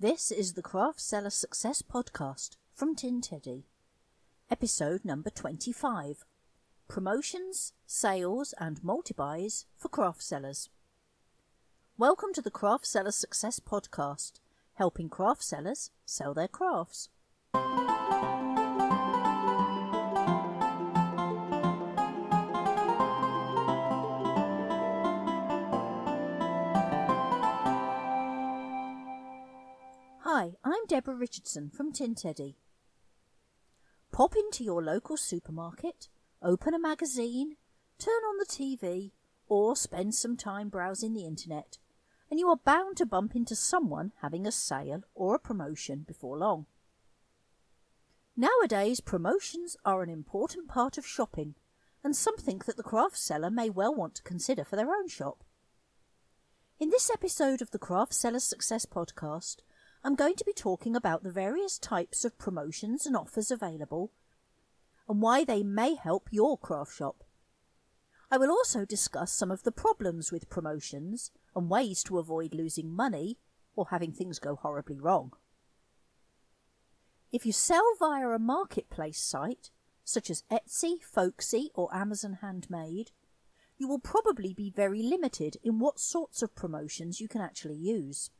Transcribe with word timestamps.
This 0.00 0.30
is 0.30 0.52
the 0.52 0.62
Craft 0.62 1.00
Seller 1.00 1.28
Success 1.28 1.82
Podcast 1.82 2.50
from 2.72 2.94
Tin 2.94 3.20
Teddy, 3.20 3.64
episode 4.48 5.04
number 5.04 5.28
25 5.28 6.24
Promotions, 6.86 7.72
Sales, 7.84 8.54
and 8.60 8.84
Multi-Buys 8.84 9.66
for 9.76 9.88
Craft 9.88 10.22
Sellers. 10.22 10.70
Welcome 11.96 12.32
to 12.34 12.40
the 12.40 12.48
Craft 12.48 12.86
Seller 12.86 13.10
Success 13.10 13.58
Podcast, 13.58 14.34
helping 14.74 15.08
craft 15.08 15.42
sellers 15.42 15.90
sell 16.06 16.32
their 16.32 16.46
crafts. 16.46 17.08
Hi, 30.48 30.54
I'm 30.64 30.86
Deborah 30.86 31.14
Richardson 31.14 31.68
from 31.68 31.92
Tin 31.92 32.14
Teddy. 32.14 32.56
Pop 34.12 34.34
into 34.34 34.64
your 34.64 34.82
local 34.82 35.18
supermarket, 35.18 36.08
open 36.42 36.72
a 36.72 36.78
magazine, 36.78 37.56
turn 37.98 38.22
on 38.24 38.38
the 38.38 38.46
TV, 38.46 39.10
or 39.48 39.76
spend 39.76 40.14
some 40.14 40.38
time 40.38 40.70
browsing 40.70 41.12
the 41.12 41.26
internet, 41.26 41.76
and 42.30 42.40
you 42.40 42.48
are 42.48 42.60
bound 42.64 42.96
to 42.96 43.04
bump 43.04 43.34
into 43.36 43.54
someone 43.54 44.12
having 44.22 44.46
a 44.46 44.52
sale 44.52 45.02
or 45.14 45.34
a 45.34 45.38
promotion 45.38 46.04
before 46.06 46.38
long. 46.38 46.64
Nowadays, 48.34 49.00
promotions 49.00 49.76
are 49.84 50.02
an 50.02 50.08
important 50.08 50.68
part 50.68 50.96
of 50.96 51.06
shopping 51.06 51.56
and 52.02 52.16
something 52.16 52.62
that 52.64 52.78
the 52.78 52.82
craft 52.82 53.18
seller 53.18 53.50
may 53.50 53.68
well 53.68 53.94
want 53.94 54.14
to 54.14 54.22
consider 54.22 54.64
for 54.64 54.76
their 54.76 54.94
own 54.94 55.08
shop. 55.08 55.44
In 56.80 56.88
this 56.88 57.10
episode 57.10 57.60
of 57.60 57.72
the 57.72 57.78
Craft 57.78 58.14
Seller 58.14 58.40
Success 58.40 58.86
Podcast, 58.86 59.56
I'm 60.04 60.14
going 60.14 60.36
to 60.36 60.44
be 60.44 60.52
talking 60.52 60.94
about 60.94 61.22
the 61.22 61.30
various 61.30 61.78
types 61.78 62.24
of 62.24 62.38
promotions 62.38 63.04
and 63.04 63.16
offers 63.16 63.50
available 63.50 64.12
and 65.08 65.20
why 65.20 65.44
they 65.44 65.62
may 65.62 65.94
help 65.94 66.28
your 66.30 66.58
craft 66.58 66.94
shop. 66.94 67.24
I 68.30 68.36
will 68.36 68.50
also 68.50 68.84
discuss 68.84 69.32
some 69.32 69.50
of 69.50 69.62
the 69.62 69.72
problems 69.72 70.30
with 70.30 70.50
promotions 70.50 71.30
and 71.56 71.70
ways 71.70 72.02
to 72.04 72.18
avoid 72.18 72.54
losing 72.54 72.94
money 72.94 73.38
or 73.74 73.86
having 73.90 74.12
things 74.12 74.38
go 74.38 74.54
horribly 74.54 75.00
wrong. 75.00 75.32
If 77.32 77.44
you 77.44 77.52
sell 77.52 77.84
via 77.98 78.28
a 78.28 78.38
marketplace 78.38 79.20
site, 79.20 79.70
such 80.04 80.30
as 80.30 80.44
Etsy, 80.50 81.02
Folksy, 81.02 81.70
or 81.74 81.94
Amazon 81.94 82.38
Handmade, 82.40 83.10
you 83.76 83.86
will 83.86 83.98
probably 83.98 84.54
be 84.54 84.70
very 84.70 85.02
limited 85.02 85.56
in 85.62 85.78
what 85.78 86.00
sorts 86.00 86.42
of 86.42 86.54
promotions 86.54 87.20
you 87.20 87.28
can 87.28 87.40
actually 87.40 87.76
use. 87.76 88.30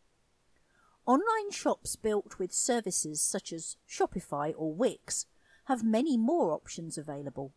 Online 1.08 1.50
shops 1.50 1.96
built 1.96 2.38
with 2.38 2.52
services 2.52 3.22
such 3.22 3.50
as 3.50 3.78
Shopify 3.88 4.52
or 4.54 4.74
Wix 4.74 5.24
have 5.64 5.82
many 5.82 6.18
more 6.18 6.52
options 6.52 6.98
available. 6.98 7.54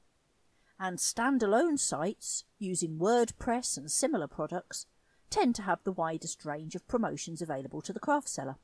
And 0.80 0.98
standalone 0.98 1.78
sites 1.78 2.46
using 2.60 2.98
WordPress 2.98 3.78
and 3.78 3.92
similar 3.92 4.28
products 4.28 4.86
tend 5.30 5.56
to 5.56 5.64
have 5.64 5.84
the 5.84 5.92
widest 5.92 6.46
range 6.46 6.76
of 6.76 6.88
promotions 6.88 7.42
available 7.42 7.82
to 7.82 7.92
the 7.92 8.00
craft 8.00 8.30
seller. 8.30 8.56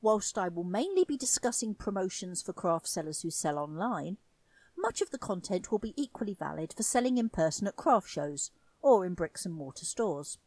Whilst 0.00 0.38
I 0.38 0.46
will 0.46 0.62
mainly 0.62 1.04
be 1.04 1.16
discussing 1.16 1.74
promotions 1.74 2.40
for 2.40 2.52
craft 2.52 2.86
sellers 2.86 3.22
who 3.22 3.30
sell 3.30 3.58
online, 3.58 4.18
much 4.78 5.00
of 5.00 5.10
the 5.10 5.18
content 5.18 5.72
will 5.72 5.80
be 5.80 6.00
equally 6.00 6.34
valid 6.34 6.72
for 6.72 6.84
selling 6.84 7.18
in 7.18 7.30
person 7.30 7.66
at 7.66 7.74
craft 7.74 8.08
shows 8.08 8.52
or 8.80 9.04
in 9.04 9.14
bricks 9.14 9.44
and 9.44 9.56
mortar 9.56 9.86
stores. 9.86 10.38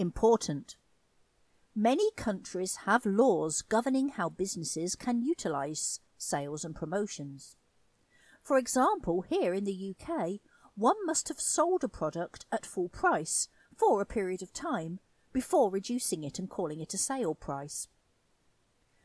Important. 0.00 0.76
Many 1.74 2.10
countries 2.16 2.86
have 2.86 3.04
laws 3.04 3.60
governing 3.60 4.08
how 4.08 4.30
businesses 4.30 4.96
can 4.96 5.20
utilise 5.20 6.00
sales 6.16 6.64
and 6.64 6.74
promotions. 6.74 7.56
For 8.42 8.56
example, 8.56 9.20
here 9.20 9.52
in 9.52 9.64
the 9.64 9.94
UK, 9.94 10.40
one 10.74 10.96
must 11.04 11.28
have 11.28 11.38
sold 11.38 11.84
a 11.84 11.88
product 11.88 12.46
at 12.50 12.64
full 12.64 12.88
price 12.88 13.48
for 13.76 14.00
a 14.00 14.06
period 14.06 14.40
of 14.40 14.54
time 14.54 15.00
before 15.34 15.70
reducing 15.70 16.24
it 16.24 16.38
and 16.38 16.48
calling 16.48 16.80
it 16.80 16.94
a 16.94 16.96
sale 16.96 17.34
price. 17.34 17.86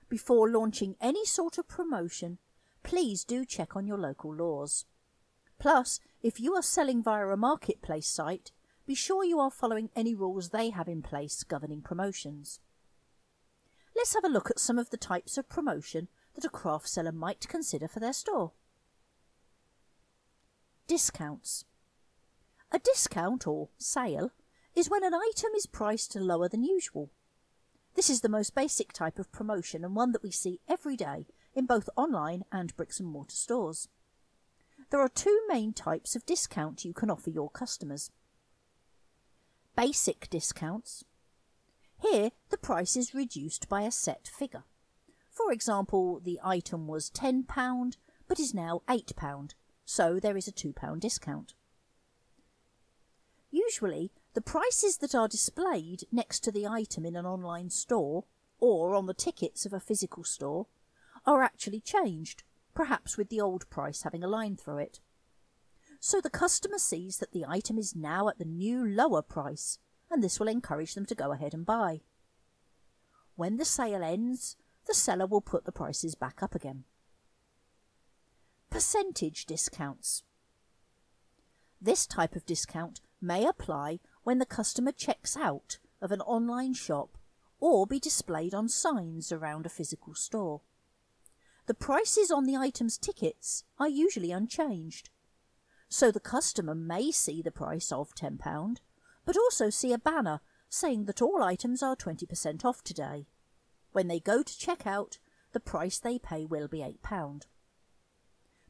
Before 0.08 0.50
launching 0.50 0.96
any 1.02 1.26
sort 1.26 1.58
of 1.58 1.68
promotion, 1.68 2.38
please 2.84 3.26
do 3.26 3.44
check 3.44 3.76
on 3.76 3.86
your 3.86 3.98
local 3.98 4.34
laws. 4.34 4.86
Plus, 5.60 6.00
if 6.24 6.40
you 6.40 6.54
are 6.54 6.64
selling 6.64 7.04
via 7.04 7.28
a 7.28 7.36
marketplace 7.36 8.08
site, 8.08 8.54
be 8.86 8.96
sure 8.96 9.24
you 9.24 9.40
are 9.40 9.52
following 9.52 9.90
any 9.96 10.14
rules 10.14 10.50
they 10.50 10.70
have 10.70 10.88
in 10.88 11.02
place 11.02 11.44
governing 11.44 11.82
promotions. 11.82 12.60
Let's 13.96 14.14
have 14.14 14.24
a 14.24 14.30
look 14.30 14.50
at 14.50 14.60
some 14.60 14.78
of 14.78 14.90
the 14.90 14.98
types 14.98 15.38
of 15.38 15.50
promotion 15.50 16.08
that 16.36 16.46
a 16.46 16.50
craft 16.50 16.88
seller 16.90 17.12
might 17.12 17.48
consider 17.48 17.88
for 17.88 18.00
their 18.00 18.14
store. 18.14 18.52
Discounts. 20.88 21.66
A 22.72 22.80
discount 22.80 23.48
or 23.48 23.70
sale 23.78 24.32
is 24.76 24.90
when 24.90 25.04
an 25.04 25.14
item 25.14 25.52
is 25.56 25.66
priced 25.66 26.16
lower 26.16 26.50
than 26.50 26.64
usual. 26.64 27.10
This 27.96 28.10
is 28.10 28.22
the 28.22 28.30
most 28.30 28.54
basic 28.54 28.92
type 28.92 29.18
of 29.18 29.32
promotion 29.32 29.86
and 29.86 29.96
one 29.96 30.12
that 30.12 30.24
we 30.24 30.32
see 30.32 30.60
every 30.68 30.98
day 30.98 31.28
in 31.56 31.66
both 31.66 31.90
online 31.96 32.44
and 32.52 32.76
bricks 32.76 33.00
and 33.00 33.08
mortar 33.08 33.36
stores. 33.36 33.88
There 34.92 35.00
are 35.00 35.10
two 35.10 35.42
main 35.48 35.72
types 35.74 36.16
of 36.16 36.26
discount 36.26 36.84
you 36.84 36.94
can 36.94 37.10
offer 37.10 37.30
your 37.30 37.50
customers. 37.50 38.12
Basic 39.76 40.30
discounts. 40.30 41.04
Here, 42.00 42.32
the 42.50 42.58
price 42.58 42.96
is 42.96 43.14
reduced 43.14 43.68
by 43.68 43.82
a 43.82 43.92
set 43.92 44.28
figure. 44.28 44.64
For 45.30 45.52
example, 45.52 46.22
the 46.24 46.40
item 46.44 46.88
was 46.88 47.10
£10 47.10 47.96
but 48.28 48.40
is 48.40 48.54
now 48.54 48.82
£8, 48.88 49.52
so 49.86 50.20
there 50.20 50.38
is 50.38 50.48
a 50.48 50.52
£2 50.52 51.00
discount. 51.00 51.54
Usually, 53.52 54.12
the 54.34 54.42
prices 54.42 54.98
that 54.98 55.16
are 55.16 55.28
displayed 55.28 56.04
next 56.12 56.42
to 56.42 56.52
the 56.52 56.68
item 56.68 57.06
in 57.06 57.16
an 57.16 57.26
online 57.26 57.70
store 57.70 58.26
or 58.60 58.96
on 58.96 59.06
the 59.06 59.14
tickets 59.14 59.66
of 59.66 59.74
a 59.74 59.80
physical 59.80 60.24
store 60.24 60.68
are 61.26 61.44
actually 61.44 61.80
changed, 61.80 62.44
perhaps 62.74 63.18
with 63.18 63.30
the 63.30 63.42
old 63.42 63.70
price 63.70 64.04
having 64.04 64.24
a 64.24 64.28
line 64.28 64.56
through 64.56 64.78
it. 64.78 65.00
So 66.08 66.22
the 66.22 66.30
customer 66.30 66.78
sees 66.78 67.18
that 67.18 67.32
the 67.32 67.46
item 67.48 67.80
is 67.80 67.96
now 67.96 68.30
at 68.30 68.38
the 68.38 68.46
new 68.46 68.86
lower 68.86 69.24
price, 69.24 69.80
and 70.12 70.24
this 70.24 70.40
will 70.40 70.48
encourage 70.48 70.94
them 70.94 71.08
to 71.08 71.16
go 71.16 71.32
ahead 71.32 71.52
and 71.52 71.66
buy. 71.66 72.02
When 73.36 73.58
the 73.58 73.66
sale 73.66 74.04
ends, 74.04 74.56
the 74.86 74.94
seller 74.94 75.26
will 75.26 75.42
put 75.42 75.66
the 75.66 75.72
prices 75.72 76.14
back 76.14 76.44
up 76.44 76.54
again. 76.54 76.84
Percentage 78.70 79.48
discounts. 79.48 80.22
This 81.82 82.06
type 82.06 82.36
of 82.36 82.46
discount 82.46 83.02
may 83.20 83.44
apply 83.44 84.00
when 84.22 84.38
the 84.38 84.46
customer 84.46 84.92
checks 84.92 85.36
out 85.36 85.80
of 86.04 86.12
an 86.12 86.22
online 86.22 86.76
shop 86.76 87.18
or 87.60 87.88
be 87.88 88.00
displayed 88.00 88.54
on 88.54 88.70
signs 88.70 89.32
around 89.32 89.66
a 89.66 89.70
physical 89.70 90.14
store. 90.14 90.62
The 91.66 91.74
prices 91.74 92.30
on 92.30 92.46
the 92.46 92.56
item's 92.56 93.00
tickets 93.00 93.64
are 93.80 93.90
usually 93.90 94.30
unchanged, 94.30 95.10
so 95.96 96.12
the 96.12 96.20
customer 96.20 96.76
may 96.76 97.10
see 97.10 97.42
the 97.42 97.50
price 97.50 97.90
of 97.90 98.14
£10, 98.16 98.80
but 99.24 99.38
also 99.38 99.70
see 99.70 99.94
a 99.94 99.98
banner 99.98 100.42
saying 100.68 101.06
that 101.06 101.22
all 101.22 101.42
items 101.42 101.82
are 101.82 101.96
20% 101.96 102.66
off 102.66 102.84
today. 102.84 103.28
When 103.94 104.10
they 104.10 104.20
go 104.20 104.44
to 104.44 104.60
check 104.60 104.86
out, 104.86 105.20
the 105.54 105.62
price 105.62 105.98
they 105.98 106.20
pay 106.20 106.44
will 106.44 106.68
be 106.68 106.80
£8. 106.80 107.44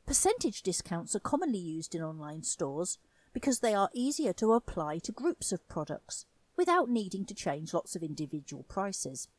Percentage 0.06 0.62
discounts 0.62 1.16
are 1.16 1.20
commonly 1.20 1.58
used 1.58 1.96
in 1.96 2.04
online 2.04 2.44
stores 2.44 3.00
because 3.34 3.62
they 3.62 3.74
are 3.74 3.90
easier 3.92 4.34
to 4.34 4.54
apply 4.54 5.00
to 5.00 5.12
groups 5.12 5.52
of 5.52 5.68
products 5.68 6.28
without 6.56 6.92
needing 6.92 7.26
to 7.26 7.34
change 7.34 7.74
lots 7.74 7.96
of 7.96 8.04
individual 8.04 8.62
prices. 8.62 9.30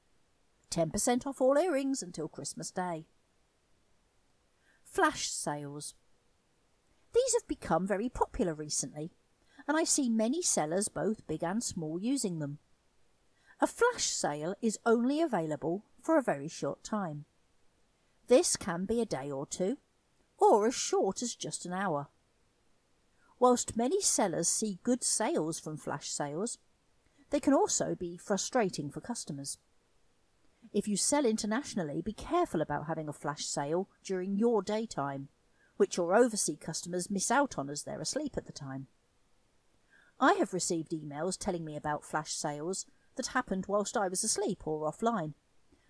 10% 0.72 1.24
off 1.24 1.40
all 1.40 1.56
earrings 1.56 2.02
until 2.02 2.26
Christmas 2.26 2.72
Day. 2.72 3.06
Flash 4.82 5.30
sales. 5.30 5.94
These 7.16 7.32
have 7.32 7.48
become 7.48 7.86
very 7.86 8.10
popular 8.10 8.52
recently, 8.52 9.10
and 9.66 9.74
I 9.74 9.84
see 9.84 10.10
many 10.10 10.42
sellers, 10.42 10.88
both 10.88 11.26
big 11.26 11.42
and 11.42 11.64
small, 11.64 11.98
using 11.98 12.40
them. 12.40 12.58
A 13.58 13.66
flash 13.66 14.04
sale 14.04 14.54
is 14.60 14.78
only 14.84 15.22
available 15.22 15.86
for 16.02 16.18
a 16.18 16.22
very 16.22 16.46
short 16.46 16.84
time. 16.84 17.24
This 18.28 18.54
can 18.56 18.84
be 18.84 19.00
a 19.00 19.06
day 19.06 19.30
or 19.30 19.46
two, 19.46 19.78
or 20.36 20.66
as 20.66 20.74
short 20.74 21.22
as 21.22 21.34
just 21.34 21.64
an 21.64 21.72
hour. 21.72 22.08
Whilst 23.38 23.78
many 23.78 24.02
sellers 24.02 24.48
see 24.48 24.80
good 24.82 25.02
sales 25.02 25.58
from 25.58 25.78
flash 25.78 26.10
sales, 26.10 26.58
they 27.30 27.40
can 27.40 27.54
also 27.54 27.94
be 27.94 28.18
frustrating 28.18 28.90
for 28.90 29.00
customers. 29.00 29.56
If 30.70 30.86
you 30.86 30.98
sell 30.98 31.24
internationally, 31.24 32.02
be 32.02 32.12
careful 32.12 32.60
about 32.60 32.88
having 32.88 33.08
a 33.08 33.14
flash 33.14 33.46
sale 33.46 33.88
during 34.04 34.36
your 34.36 34.60
daytime, 34.60 35.28
which 35.76 35.96
your 35.96 36.14
overseas 36.14 36.58
customers 36.60 37.10
miss 37.10 37.30
out 37.30 37.58
on 37.58 37.68
as 37.70 37.82
they're 37.82 38.00
asleep 38.00 38.36
at 38.36 38.46
the 38.46 38.52
time. 38.52 38.86
I 40.18 40.34
have 40.34 40.54
received 40.54 40.92
emails 40.92 41.36
telling 41.38 41.64
me 41.64 41.76
about 41.76 42.04
flash 42.04 42.32
sales 42.32 42.86
that 43.16 43.28
happened 43.28 43.66
whilst 43.68 43.96
I 43.96 44.08
was 44.08 44.24
asleep 44.24 44.66
or 44.66 44.90
offline, 44.90 45.34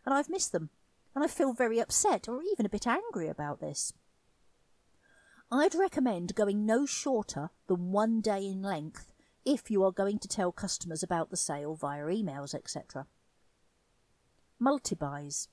and 0.05 0.15
I've 0.15 0.29
missed 0.29 0.53
them, 0.53 0.71
and 1.15 1.23
I 1.23 1.29
feel 1.29 1.53
very 1.53 1.79
upset 1.79 2.29
or 2.29 2.43
even 2.43 2.67
a 2.67 2.71
bit 2.71 2.87
angry 2.87 3.29
about 3.29 3.61
this. 3.61 3.93
I'd 5.51 5.77
recommend 5.77 6.35
going 6.35 6.67
no 6.67 6.87
shorter 6.87 7.51
than 7.69 7.93
one 7.93 8.21
day 8.21 8.45
in 8.47 8.63
length 8.63 9.13
if 9.45 9.71
you 9.71 9.85
are 9.85 9.93
going 9.93 10.19
to 10.19 10.29
tell 10.29 10.51
customers 10.51 11.05
about 11.05 11.31
the 11.31 11.37
sale 11.37 11.77
via 11.77 12.05
emails, 12.07 12.53
etc. 12.53 13.07
Multi-buys. 14.59 15.49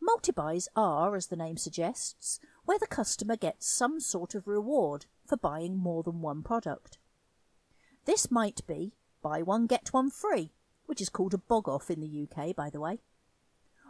Multi-buys 0.00 0.68
are, 0.76 1.16
as 1.16 1.28
the 1.28 1.36
name 1.36 1.56
suggests, 1.56 2.38
where 2.66 2.78
the 2.78 2.86
customer 2.86 3.36
gets 3.36 3.66
some 3.66 4.00
sort 4.00 4.34
of 4.34 4.46
reward 4.46 5.06
for 5.24 5.36
buying 5.36 5.78
more 5.78 6.02
than 6.02 6.20
one 6.20 6.42
product. 6.42 6.98
This 8.04 8.30
might 8.30 8.66
be 8.66 8.92
buy 9.22 9.42
one 9.42 9.66
get 9.66 9.92
one 9.92 10.10
free, 10.10 10.52
which 10.84 11.00
is 11.00 11.08
called 11.08 11.34
a 11.34 11.38
bog 11.38 11.68
off 11.68 11.90
in 11.90 12.00
the 12.00 12.28
UK, 12.28 12.54
by 12.54 12.70
the 12.70 12.80
way. 12.80 13.00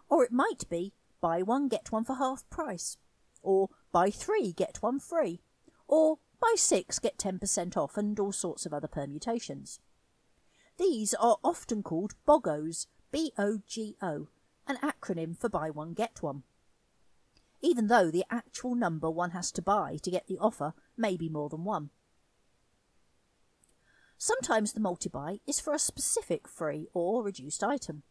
Or 0.09 0.25
it 0.25 0.33
might 0.33 0.69
be 0.71 0.93
buy 1.21 1.43
one 1.43 1.69
get 1.69 1.91
one 1.91 2.05
for 2.05 2.17
half 2.17 2.49
price, 2.49 2.99
or 3.43 3.71
buy 3.93 4.11
three 4.11 4.53
get 4.53 4.83
one 4.83 5.01
free, 5.01 5.41
or 5.89 6.19
buy 6.41 6.55
six 6.57 6.99
get 6.99 7.19
10% 7.19 7.77
off, 7.77 7.97
and 7.97 8.19
all 8.21 8.33
sorts 8.33 8.67
of 8.67 8.73
other 8.73 8.89
permutations. 8.89 9.81
These 10.79 11.15
are 11.15 11.39
often 11.43 11.83
called 11.83 12.15
BOGOs, 12.27 12.87
B 13.11 13.33
O 13.39 13.61
G 13.67 13.97
O, 14.03 14.29
an 14.67 14.77
acronym 14.83 15.37
for 15.39 15.49
buy 15.49 15.71
one 15.71 15.95
get 15.95 16.23
one. 16.23 16.43
Even 17.63 17.87
though 17.87 18.11
the 18.11 18.25
actual 18.31 18.75
number 18.75 19.11
one 19.11 19.31
has 19.31 19.51
to 19.53 19.63
buy 19.63 19.99
to 20.03 20.11
get 20.11 20.27
the 20.27 20.39
offer 20.39 20.75
may 20.97 21.17
be 21.17 21.29
more 21.29 21.49
than 21.49 21.65
one. 21.65 21.91
Sometimes 24.19 24.73
the 24.73 24.81
multi-buy 24.81 25.41
is 25.47 25.61
for 25.61 25.75
a 25.75 25.79
specific 25.79 26.49
free 26.49 26.89
or 26.95 27.23
reduced 27.23 27.63
item. 27.63 28.03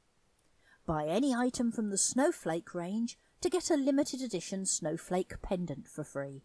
Buy 0.85 1.07
any 1.07 1.33
item 1.33 1.71
from 1.71 1.89
the 1.89 1.97
Snowflake 1.97 2.75
range 2.75 3.17
to 3.41 3.49
get 3.49 3.71
a 3.71 3.75
limited 3.75 4.21
edition 4.21 4.65
Snowflake 4.65 5.41
pendant 5.41 5.87
for 5.87 6.03
free. 6.03 6.43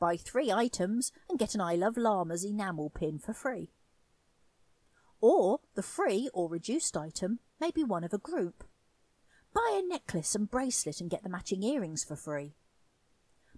Buy 0.00 0.16
three 0.16 0.50
items 0.50 1.12
and 1.28 1.38
get 1.38 1.54
an 1.54 1.60
I 1.60 1.74
Love 1.74 1.96
Llamas 1.96 2.44
enamel 2.44 2.90
pin 2.90 3.18
for 3.18 3.32
free. 3.32 3.70
Or 5.20 5.60
the 5.74 5.82
free 5.82 6.30
or 6.32 6.48
reduced 6.48 6.96
item 6.96 7.38
may 7.60 7.70
be 7.70 7.84
one 7.84 8.02
of 8.02 8.12
a 8.12 8.18
group. 8.18 8.64
Buy 9.52 9.80
a 9.82 9.86
necklace 9.86 10.34
and 10.34 10.50
bracelet 10.50 11.00
and 11.00 11.10
get 11.10 11.22
the 11.22 11.28
matching 11.28 11.62
earrings 11.62 12.04
for 12.04 12.16
free. 12.16 12.54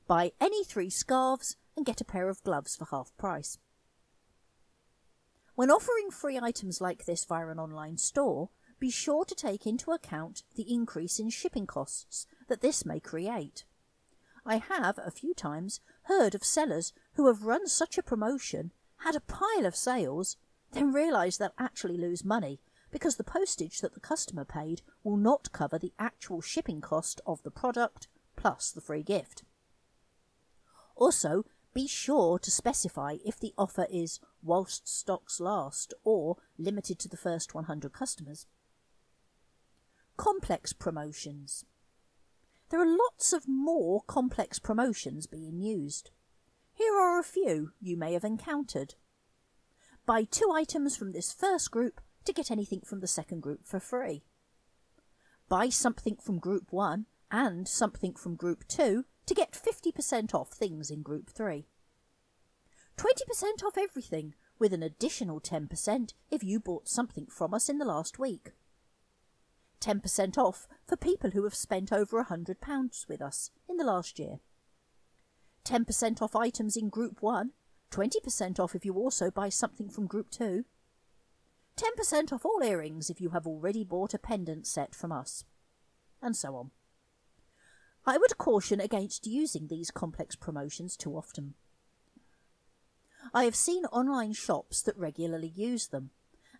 Buy 0.06 0.32
any 0.40 0.64
three 0.64 0.90
scarves 0.90 1.56
and 1.76 1.86
get 1.86 2.00
a 2.00 2.04
pair 2.04 2.28
of 2.28 2.42
gloves 2.42 2.76
for 2.76 2.86
half 2.86 3.16
price. 3.16 3.58
When 5.54 5.70
offering 5.70 6.10
free 6.10 6.38
items 6.38 6.80
like 6.80 7.04
this 7.04 7.24
via 7.24 7.48
an 7.48 7.58
online 7.58 7.98
store, 7.98 8.50
be 8.80 8.90
sure 8.90 9.24
to 9.24 9.34
take 9.34 9.66
into 9.66 9.92
account 9.92 10.42
the 10.56 10.72
increase 10.72 11.18
in 11.18 11.30
shipping 11.30 11.66
costs 11.66 12.26
that 12.48 12.62
this 12.62 12.84
may 12.84 12.98
create. 12.98 13.64
I 14.44 14.56
have, 14.56 14.98
a 14.98 15.10
few 15.10 15.34
times, 15.34 15.80
heard 16.04 16.34
of 16.34 16.42
sellers 16.42 16.92
who 17.14 17.26
have 17.26 17.44
run 17.44 17.68
such 17.68 17.96
a 17.96 18.02
promotion, 18.02 18.72
had 18.98 19.14
a 19.14 19.20
pile 19.20 19.66
of 19.66 19.76
sales, 19.76 20.36
then 20.72 20.92
realised 20.92 21.38
they'll 21.38 21.54
actually 21.58 21.96
lose 21.96 22.24
money 22.24 22.60
because 22.92 23.16
the 23.16 23.24
postage 23.24 23.80
that 23.80 23.94
the 23.94 24.00
customer 24.00 24.44
paid 24.44 24.82
will 25.02 25.16
not 25.16 25.50
cover 25.50 25.78
the 25.78 25.94
actual 25.98 26.40
shipping 26.40 26.80
cost 26.80 27.20
of 27.26 27.42
the 27.42 27.50
product 27.50 28.06
plus 28.36 28.70
the 28.70 28.80
free 28.80 29.02
gift. 29.02 29.42
Also, 30.94 31.44
be 31.74 31.88
sure 31.88 32.38
to 32.38 32.50
specify 32.50 33.16
if 33.24 33.40
the 33.40 33.54
offer 33.56 33.86
is 33.90 34.20
whilst 34.42 34.86
stocks 34.86 35.40
last 35.40 35.94
or 36.04 36.36
limited 36.58 36.98
to 36.98 37.08
the 37.08 37.16
first 37.16 37.54
100 37.54 37.92
customers. 37.92 38.46
Complex 40.18 40.74
promotions. 40.74 41.64
There 42.68 42.80
are 42.80 42.86
lots 42.86 43.32
of 43.32 43.48
more 43.48 44.02
complex 44.06 44.58
promotions 44.58 45.26
being 45.26 45.58
used. 45.58 46.10
Here 46.74 46.94
are 46.94 47.18
a 47.18 47.24
few 47.24 47.72
you 47.80 47.96
may 47.96 48.12
have 48.12 48.24
encountered. 48.24 48.94
Buy 50.04 50.24
two 50.24 50.50
items 50.52 50.96
from 50.96 51.12
this 51.12 51.32
first 51.32 51.70
group 51.70 52.00
to 52.24 52.32
get 52.32 52.50
anything 52.50 52.80
from 52.80 53.00
the 53.00 53.06
second 53.06 53.40
group 53.40 53.66
for 53.66 53.80
free. 53.80 54.24
Buy 55.48 55.68
something 55.68 56.16
from 56.16 56.38
group 56.38 56.68
1 56.70 57.06
and 57.30 57.68
something 57.68 58.14
from 58.14 58.36
group 58.36 58.66
2 58.68 59.04
to 59.26 59.34
get 59.34 59.52
50% 59.52 60.34
off 60.34 60.50
things 60.50 60.90
in 60.90 61.02
group 61.02 61.30
3. 61.30 61.66
20% 62.96 63.64
off 63.64 63.78
everything 63.78 64.34
with 64.58 64.72
an 64.72 64.82
additional 64.82 65.40
10% 65.40 66.12
if 66.30 66.44
you 66.44 66.60
bought 66.60 66.88
something 66.88 67.26
from 67.26 67.54
us 67.54 67.68
in 67.68 67.78
the 67.78 67.84
last 67.84 68.18
week. 68.18 68.52
10% 69.80 70.38
off 70.38 70.68
for 70.86 70.96
people 70.96 71.30
who 71.30 71.42
have 71.42 71.54
spent 71.54 71.92
over 71.92 72.22
£100 72.22 73.08
with 73.08 73.20
us 73.20 73.50
in 73.68 73.76
the 73.76 73.84
last 73.84 74.18
year. 74.18 74.38
10% 75.64 76.22
off 76.22 76.36
items 76.36 76.76
in 76.76 76.88
Group 76.88 77.20
1, 77.20 77.50
20% 77.90 78.60
off 78.60 78.74
if 78.74 78.84
you 78.84 78.94
also 78.94 79.30
buy 79.30 79.48
something 79.48 79.88
from 79.88 80.06
Group 80.06 80.30
2, 80.30 80.64
10% 81.76 82.32
off 82.32 82.44
all 82.44 82.62
earrings 82.62 83.10
if 83.10 83.20
you 83.20 83.30
have 83.30 83.46
already 83.46 83.84
bought 83.84 84.14
a 84.14 84.18
pendant 84.18 84.66
set 84.66 84.94
from 84.94 85.12
us, 85.12 85.44
and 86.20 86.36
so 86.36 86.54
on. 86.56 86.70
I 88.04 88.18
would 88.18 88.36
caution 88.36 88.80
against 88.80 89.26
using 89.26 89.68
these 89.68 89.90
complex 89.90 90.34
promotions 90.36 90.96
too 90.96 91.16
often. 91.16 91.54
I 93.32 93.44
have 93.44 93.54
seen 93.54 93.84
online 93.86 94.32
shops 94.32 94.82
that 94.82 94.98
regularly 94.98 95.52
use 95.54 95.88
them, 95.88 96.10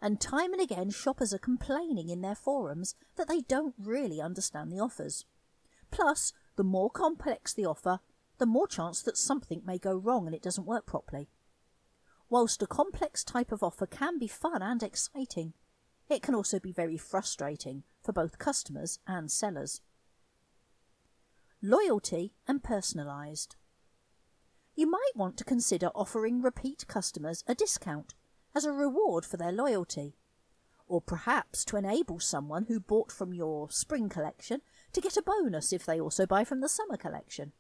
and 0.01 0.21
time 0.21 0.53
and 0.53 0.63
again 0.63 0.91
shoppers 0.91 1.35
are 1.35 1.39
complaining 1.39 2.09
in 2.09 2.21
their 2.21 2.35
forums 2.35 2.95
that 3.17 3.29
they 3.29 3.41
don't 3.41 3.75
really 3.79 4.21
understand 4.21 4.71
the 4.71 4.81
offers. 4.81 5.25
Plus, 5.91 6.33
the 6.57 6.65
more 6.65 6.91
complex 6.91 7.53
the 7.53 7.67
offer, 7.67 8.01
the 8.39 8.47
more 8.47 8.67
chance 8.67 9.03
that 9.03 9.17
something 9.17 9.63
may 9.65 9.79
go 9.79 9.95
wrong 9.95 10.27
and 10.27 10.35
it 10.35 10.43
doesn't 10.43 10.67
work 10.67 10.87
properly. 10.87 11.29
Whilst 12.33 12.63
a 12.63 12.67
complex 12.67 13.23
type 13.25 13.53
of 13.53 13.63
offer 13.63 13.85
can 13.85 14.19
be 14.19 14.27
fun 14.27 14.63
and 14.63 14.83
exciting, 14.83 15.53
it 16.09 16.23
can 16.23 16.35
also 16.35 16.59
be 16.59 16.73
very 16.73 16.97
frustrating 16.97 17.83
for 18.03 18.15
both 18.15 18.39
customers 18.39 19.01
and 19.07 19.31
sellers. 19.31 19.83
Loyalty 21.61 22.33
and 22.49 22.63
personalised. 22.63 23.57
You 24.75 24.91
might 24.91 25.11
want 25.15 25.37
to 25.37 25.45
consider 25.45 25.89
offering 25.89 26.41
repeat 26.41 26.87
customers 26.89 27.45
a 27.47 27.55
discount 27.55 28.15
as 28.55 28.65
a 28.65 28.73
reward 28.73 29.27
for 29.27 29.37
their 29.37 29.53
loyalty, 29.53 30.17
or 30.87 31.03
perhaps 31.03 31.67
to 31.67 31.77
enable 31.77 32.19
someone 32.19 32.65
who 32.65 32.81
bought 32.81 33.13
from 33.13 33.35
your 33.35 33.71
spring 33.71 34.09
collection 34.09 34.63
to 34.95 35.03
get 35.03 35.19
a 35.19 35.23
bonus 35.23 35.71
if 35.71 35.85
they 35.85 36.01
also 36.01 36.25
buy 36.25 36.45
from 36.45 36.63
the 36.63 36.69
summer 36.71 36.97
collection. 36.97 37.53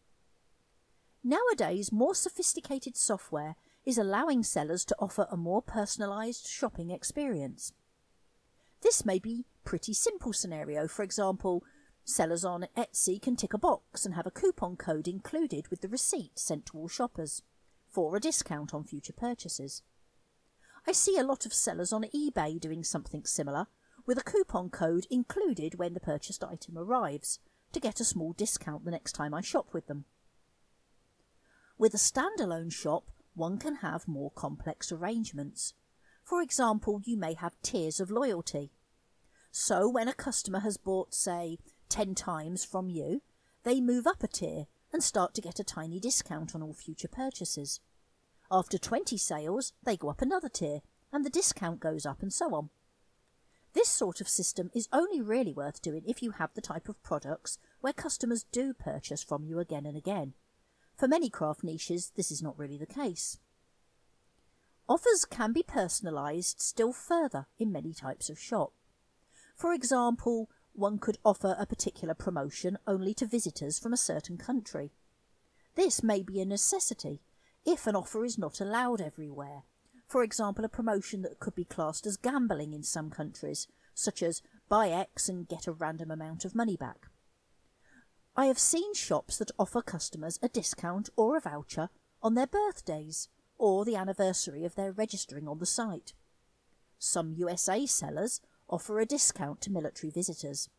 Nowadays, 1.22 1.92
more 1.92 2.14
sophisticated 2.14 2.96
software 2.96 3.54
is 3.84 3.98
allowing 3.98 4.42
sellers 4.42 4.84
to 4.84 4.96
offer 4.98 5.26
a 5.30 5.36
more 5.36 5.62
personalised 5.62 6.48
shopping 6.48 6.90
experience. 6.90 7.72
This 8.82 9.04
may 9.04 9.18
be 9.18 9.46
pretty 9.64 9.92
simple 9.92 10.32
scenario, 10.32 10.88
for 10.88 11.02
example, 11.02 11.64
sellers 12.04 12.44
on 12.44 12.66
Etsy 12.76 13.20
can 13.20 13.36
tick 13.36 13.54
a 13.54 13.58
box 13.58 14.04
and 14.04 14.14
have 14.14 14.26
a 14.26 14.30
coupon 14.30 14.76
code 14.76 15.06
included 15.06 15.68
with 15.68 15.80
the 15.80 15.88
receipt 15.88 16.38
sent 16.38 16.66
to 16.66 16.78
all 16.78 16.88
shoppers 16.88 17.42
for 17.88 18.16
a 18.16 18.20
discount 18.20 18.74
on 18.74 18.84
future 18.84 19.12
purchases. 19.12 19.82
I 20.86 20.92
see 20.92 21.16
a 21.16 21.24
lot 21.24 21.46
of 21.46 21.54
sellers 21.54 21.92
on 21.92 22.04
eBay 22.14 22.58
doing 22.58 22.82
something 22.82 23.24
similar, 23.24 23.66
with 24.04 24.18
a 24.18 24.24
coupon 24.24 24.70
code 24.70 25.06
included 25.10 25.78
when 25.78 25.94
the 25.94 26.00
purchased 26.00 26.42
item 26.42 26.76
arrives, 26.76 27.38
to 27.72 27.80
get 27.80 28.00
a 28.00 28.04
small 28.04 28.32
discount 28.32 28.84
the 28.84 28.90
next 28.90 29.12
time 29.12 29.32
I 29.32 29.42
shop 29.42 29.68
with 29.72 29.86
them. 29.86 30.06
With 31.78 31.94
a 31.94 31.98
standalone 31.98 32.72
shop, 32.72 33.04
one 33.34 33.58
can 33.58 33.76
have 33.76 34.08
more 34.08 34.30
complex 34.30 34.92
arrangements. 34.92 35.74
For 36.24 36.42
example, 36.42 37.00
you 37.04 37.16
may 37.16 37.34
have 37.34 37.60
tiers 37.62 38.00
of 38.00 38.10
loyalty. 38.10 38.72
So 39.50 39.88
when 39.88 40.08
a 40.08 40.14
customer 40.14 40.60
has 40.60 40.76
bought, 40.76 41.14
say, 41.14 41.58
10 41.88 42.14
times 42.14 42.64
from 42.64 42.88
you, 42.88 43.22
they 43.64 43.80
move 43.80 44.06
up 44.06 44.22
a 44.22 44.28
tier 44.28 44.66
and 44.92 45.02
start 45.02 45.34
to 45.34 45.40
get 45.40 45.60
a 45.60 45.64
tiny 45.64 46.00
discount 46.00 46.54
on 46.54 46.62
all 46.62 46.74
future 46.74 47.08
purchases. 47.08 47.80
After 48.50 48.78
20 48.78 49.16
sales, 49.16 49.72
they 49.82 49.96
go 49.96 50.10
up 50.10 50.20
another 50.20 50.48
tier, 50.48 50.80
and 51.12 51.24
the 51.24 51.30
discount 51.30 51.80
goes 51.80 52.04
up, 52.04 52.22
and 52.22 52.32
so 52.32 52.54
on. 52.54 52.70
This 53.72 53.88
sort 53.88 54.20
of 54.20 54.28
system 54.28 54.70
is 54.74 54.88
only 54.92 55.22
really 55.22 55.54
worth 55.54 55.80
doing 55.80 56.02
if 56.06 56.22
you 56.22 56.32
have 56.32 56.52
the 56.54 56.60
type 56.60 56.88
of 56.88 57.02
products 57.02 57.58
where 57.80 57.94
customers 57.94 58.44
do 58.52 58.74
purchase 58.74 59.22
from 59.22 59.44
you 59.44 59.58
again 59.58 59.86
and 59.86 59.96
again. 59.96 60.34
For 60.96 61.08
many 61.08 61.30
craft 61.30 61.64
niches, 61.64 62.12
this 62.16 62.30
is 62.30 62.42
not 62.42 62.58
really 62.58 62.78
the 62.78 62.86
case. 62.86 63.38
Offers 64.88 65.24
can 65.24 65.52
be 65.52 65.62
personalised 65.62 66.60
still 66.60 66.92
further 66.92 67.46
in 67.58 67.72
many 67.72 67.92
types 67.94 68.28
of 68.28 68.38
shop. 68.38 68.72
For 69.56 69.72
example, 69.72 70.50
one 70.72 70.98
could 70.98 71.18
offer 71.24 71.56
a 71.58 71.66
particular 71.66 72.14
promotion 72.14 72.78
only 72.86 73.14
to 73.14 73.26
visitors 73.26 73.78
from 73.78 73.92
a 73.92 73.98
certain 73.98 74.38
country. 74.38 74.92
This 75.74 76.02
may 76.02 76.22
be 76.22 76.40
a 76.40 76.44
necessity 76.44 77.22
if 77.64 77.86
an 77.86 77.96
offer 77.96 78.24
is 78.24 78.38
not 78.38 78.60
allowed 78.60 79.00
everywhere. 79.00 79.62
For 80.06 80.22
example, 80.22 80.64
a 80.64 80.68
promotion 80.68 81.22
that 81.22 81.40
could 81.40 81.54
be 81.54 81.64
classed 81.64 82.06
as 82.06 82.16
gambling 82.16 82.72
in 82.72 82.82
some 82.82 83.08
countries, 83.10 83.68
such 83.94 84.22
as 84.22 84.42
buy 84.68 84.90
X 84.90 85.28
and 85.28 85.48
get 85.48 85.66
a 85.66 85.72
random 85.72 86.10
amount 86.10 86.44
of 86.44 86.54
money 86.54 86.76
back. 86.76 87.08
I 88.34 88.46
have 88.46 88.58
seen 88.58 88.94
shops 88.94 89.38
that 89.38 89.50
offer 89.58 89.82
customers 89.82 90.38
a 90.42 90.48
discount 90.48 91.10
or 91.16 91.36
a 91.36 91.40
voucher 91.40 91.90
on 92.22 92.34
their 92.34 92.46
birthdays 92.46 93.28
or 93.58 93.84
the 93.84 93.96
anniversary 93.96 94.64
of 94.64 94.74
their 94.74 94.90
registering 94.90 95.46
on 95.46 95.58
the 95.58 95.66
site. 95.66 96.14
Some 96.98 97.34
USA 97.34 97.84
sellers 97.84 98.40
offer 98.68 99.00
a 99.00 99.06
discount 99.06 99.60
to 99.62 99.70
military 99.70 100.10
visitors. 100.10 100.70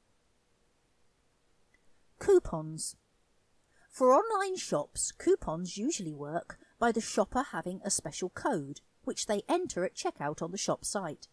Coupons. 2.17 2.95
For 3.89 4.11
online 4.11 4.57
shops, 4.57 5.11
coupons 5.11 5.77
usually 5.77 6.13
work 6.13 6.57
by 6.79 6.91
the 6.91 7.01
shopper 7.01 7.43
having 7.51 7.81
a 7.83 7.91
special 7.91 8.29
code, 8.29 8.81
which 9.03 9.27
they 9.27 9.43
enter 9.47 9.85
at 9.85 9.95
checkout 9.95 10.41
on 10.41 10.51
the 10.51 10.57
shop 10.57 10.83
site. 10.83 11.27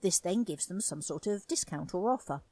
This 0.00 0.18
then 0.18 0.42
gives 0.42 0.66
them 0.66 0.80
some 0.80 1.02
sort 1.02 1.28
of 1.28 1.46
discount 1.46 1.94
or 1.94 2.10
offer. 2.10 2.42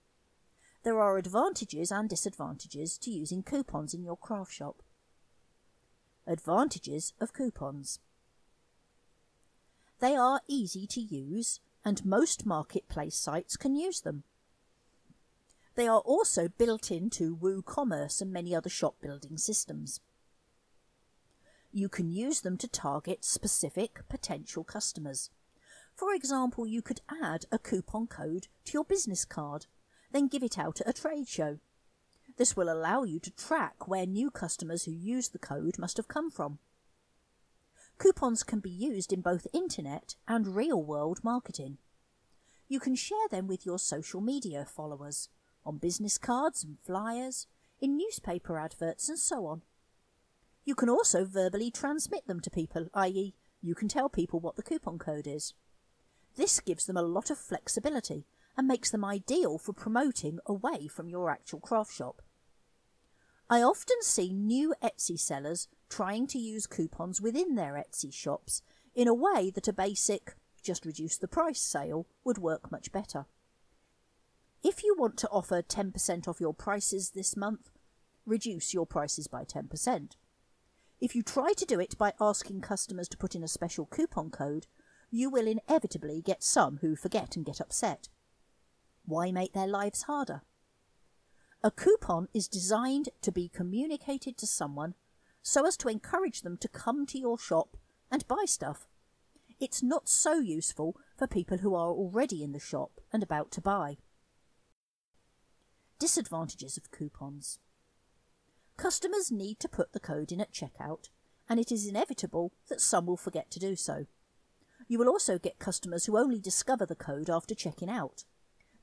There 0.83 0.99
are 0.99 1.19
advantages 1.19 1.93
and 1.93 2.09
disadvantages 2.09 2.97
to 2.99 3.11
using 3.11 3.43
coupons 3.43 3.93
in 3.93 4.03
your 4.03 4.17
craft 4.17 4.53
shop. 4.53 4.83
Advantages 6.27 7.13
of 7.21 7.35
coupons. 7.35 8.01
They 10.01 10.17
are 10.17 10.41
easy 10.49 10.87
to 10.87 11.01
use 11.01 11.61
and 11.85 12.05
most 12.05 12.47
marketplace 12.47 13.17
sites 13.17 13.57
can 13.57 13.75
use 13.75 14.01
them. 14.01 14.25
They 15.75 15.87
are 15.87 16.01
also 16.01 16.49
built 16.49 16.91
into 16.91 17.37
WooCommerce 17.37 18.21
and 18.21 18.33
many 18.33 18.55
other 18.55 18.71
shop 18.71 18.97
building 19.01 19.37
systems. 19.37 20.01
You 21.73 21.89
can 21.89 22.11
use 22.11 22.41
them 22.41 22.57
to 22.59 22.69
target 22.69 23.25
specific 23.25 24.01
potential 24.09 24.65
customers. 24.65 25.31
For 25.95 26.15
example, 26.15 26.67
you 26.67 26.83
could 26.83 27.01
add 27.23 27.45
a 27.53 27.59
coupon 27.59 28.07
code 28.07 28.49
to 28.65 28.73
your 28.73 28.85
business 28.85 29.25
card, 29.25 29.67
then 30.13 30.29
give 30.29 30.43
it 30.43 30.59
out 30.59 30.81
at 30.81 30.89
a 30.89 30.93
trade 30.93 31.29
show. 31.29 31.59
This 32.37 32.57
will 32.57 32.73
allow 32.73 33.03
you 33.03 33.21
to 33.21 33.31
track 33.31 33.87
where 33.87 34.07
new 34.07 34.31
customers 34.31 34.85
who 34.85 34.93
use 34.93 35.29
the 35.29 35.39
code 35.39 35.79
must 35.79 35.97
have 35.97 36.09
come 36.09 36.31
from. 36.31 36.59
Coupons 37.99 38.43
can 38.43 38.61
be 38.61 38.71
used 38.71 39.13
in 39.13 39.21
both 39.21 39.47
internet 39.53 40.17
and 40.27 40.57
real 40.57 40.83
world 40.83 41.21
marketing. 41.23 41.79
You 42.67 42.81
can 42.81 42.95
share 42.95 43.29
them 43.31 43.47
with 43.47 43.67
your 43.67 43.79
social 43.79 44.21
media 44.21 44.65
followers, 44.65 45.29
on 45.67 45.77
business 45.77 46.17
cards 46.17 46.65
and 46.65 46.79
flyers, 46.81 47.47
in 47.81 47.97
newspaper 47.97 48.59
adverts, 48.59 49.09
and 49.09 49.19
so 49.19 49.47
on. 49.47 49.63
You 50.65 50.75
can 50.75 50.89
also 50.89 51.25
verbally 51.25 51.71
transmit 51.71 52.27
them 52.27 52.41
to 52.41 52.51
people, 52.51 52.89
i.e., 52.95 53.35
you 53.61 53.75
can 53.75 53.89
tell 53.89 54.09
people 54.09 54.41
what 54.41 54.57
the 54.57 54.63
coupon 54.63 54.99
code 54.99 55.27
is. 55.27 55.53
This 56.37 56.61
gives 56.61 56.87
them 56.87 56.97
a 56.97 57.03
lot 57.03 57.31
of 57.31 57.39
flexibility 57.39 58.25
and 58.57 58.67
makes 58.67 58.91
them 58.91 59.05
ideal 59.05 59.59
for 59.59 59.73
promoting 59.73 60.39
away 60.47 60.87
from 60.89 61.09
your 61.09 61.31
actual 61.31 61.61
craft 61.61 61.95
shop. 61.95 62.23
I 63.49 63.63
often 63.63 63.97
see 64.03 64.33
new 64.33 64.75
Etsy 64.83 65.19
sellers 65.19 65.69
trying 65.89 66.27
to 66.29 66.39
use 66.39 66.67
coupons 66.67 67.21
within 67.21 67.57
their 67.57 67.75
Etsy 67.75 68.13
shops 68.13 68.63
in 68.95 69.09
a 69.09 69.15
way 69.15 69.51
that 69.51 69.69
a 69.69 69.73
basic 69.73 70.35
just 70.63 70.85
reduce 70.85 71.17
the 71.17 71.29
price 71.29 71.61
sale 71.61 72.07
would 72.25 72.39
work 72.39 72.71
much 72.71 72.93
better. 72.93 73.27
If 74.63 74.85
you 74.85 74.95
want 74.97 75.17
to 75.19 75.29
offer 75.31 75.63
10% 75.63 76.29
off 76.29 76.41
your 76.41 76.53
prices 76.53 77.11
this 77.11 77.37
month, 77.37 77.71
reduce 78.27 78.75
your 78.75 78.87
prices 78.87 79.27
by 79.27 79.45
10%. 79.45 80.13
If 81.01 81.17
you 81.17 81.23
try 81.23 81.55
to 81.57 81.65
do 81.65 81.81
it 81.81 81.97
by 81.97 82.13
asking 82.21 82.61
customers 82.61 83.09
to 83.09 83.17
put 83.17 83.35
in 83.35 83.43
a 83.43 83.49
special 83.49 83.87
coupon 83.87 84.31
code, 84.31 84.67
you 85.11 85.31
will 85.31 85.47
inevitably 85.47 86.21
get 86.21 86.43
some 86.43 86.79
who 86.83 86.95
forget 86.95 87.37
and 87.37 87.45
get 87.45 87.61
upset. 87.61 88.11
Why 89.11 89.33
make 89.33 89.55
their 89.55 89.67
lives 89.67 90.03
harder? 90.03 90.43
A 91.65 91.73
coupon 91.73 92.29
is 92.33 92.47
designed 92.47 93.09
to 93.23 93.33
be 93.33 93.49
communicated 93.49 94.39
to 94.39 94.47
someone 94.47 94.95
so 95.43 95.67
as 95.67 95.77
to 95.79 95.89
encourage 95.89 96.43
them 96.43 96.57
to 96.59 96.69
come 96.69 97.07
to 97.07 97.19
your 97.19 97.37
shop 97.37 97.77
and 98.09 98.27
buy 98.29 98.45
stuff. 98.47 98.87
It's 99.59 99.83
not 99.83 100.09
so 100.09 100.35
useful 100.35 100.97
for 101.19 101.27
people 101.27 101.59
who 101.59 101.75
are 101.75 101.89
already 101.89 102.45
in 102.45 102.53
the 102.53 102.61
shop 102.61 103.01
and 103.13 103.21
about 103.21 103.51
to 103.53 103.61
buy. 103.61 103.97
Disadvantages 105.99 106.77
of 106.77 106.93
coupons. 106.93 107.59
Customers 108.77 109.33
need 109.33 109.59
to 109.59 109.69
put 109.69 109.93
the 109.93 109.99
code 109.99 110.31
in 110.31 110.41
at 110.41 110.53
checkout, 110.53 111.11
and 111.49 111.59
it 111.59 111.73
is 111.73 111.85
inevitable 111.85 112.53
that 112.69 112.81
some 112.81 113.07
will 113.07 113.17
forget 113.17 113.51
to 113.51 113.59
do 113.59 113.75
so. 113.75 114.07
You 114.87 115.01
will 115.01 115.09
also 115.09 115.37
get 115.37 115.59
customers 115.59 116.07
who 116.07 116.17
only 116.17 116.39
discover 116.39 116.87
the 116.87 116.95
code 116.95 117.29
after 117.29 117.57
checking 117.57 117.91
out. 117.91 118.25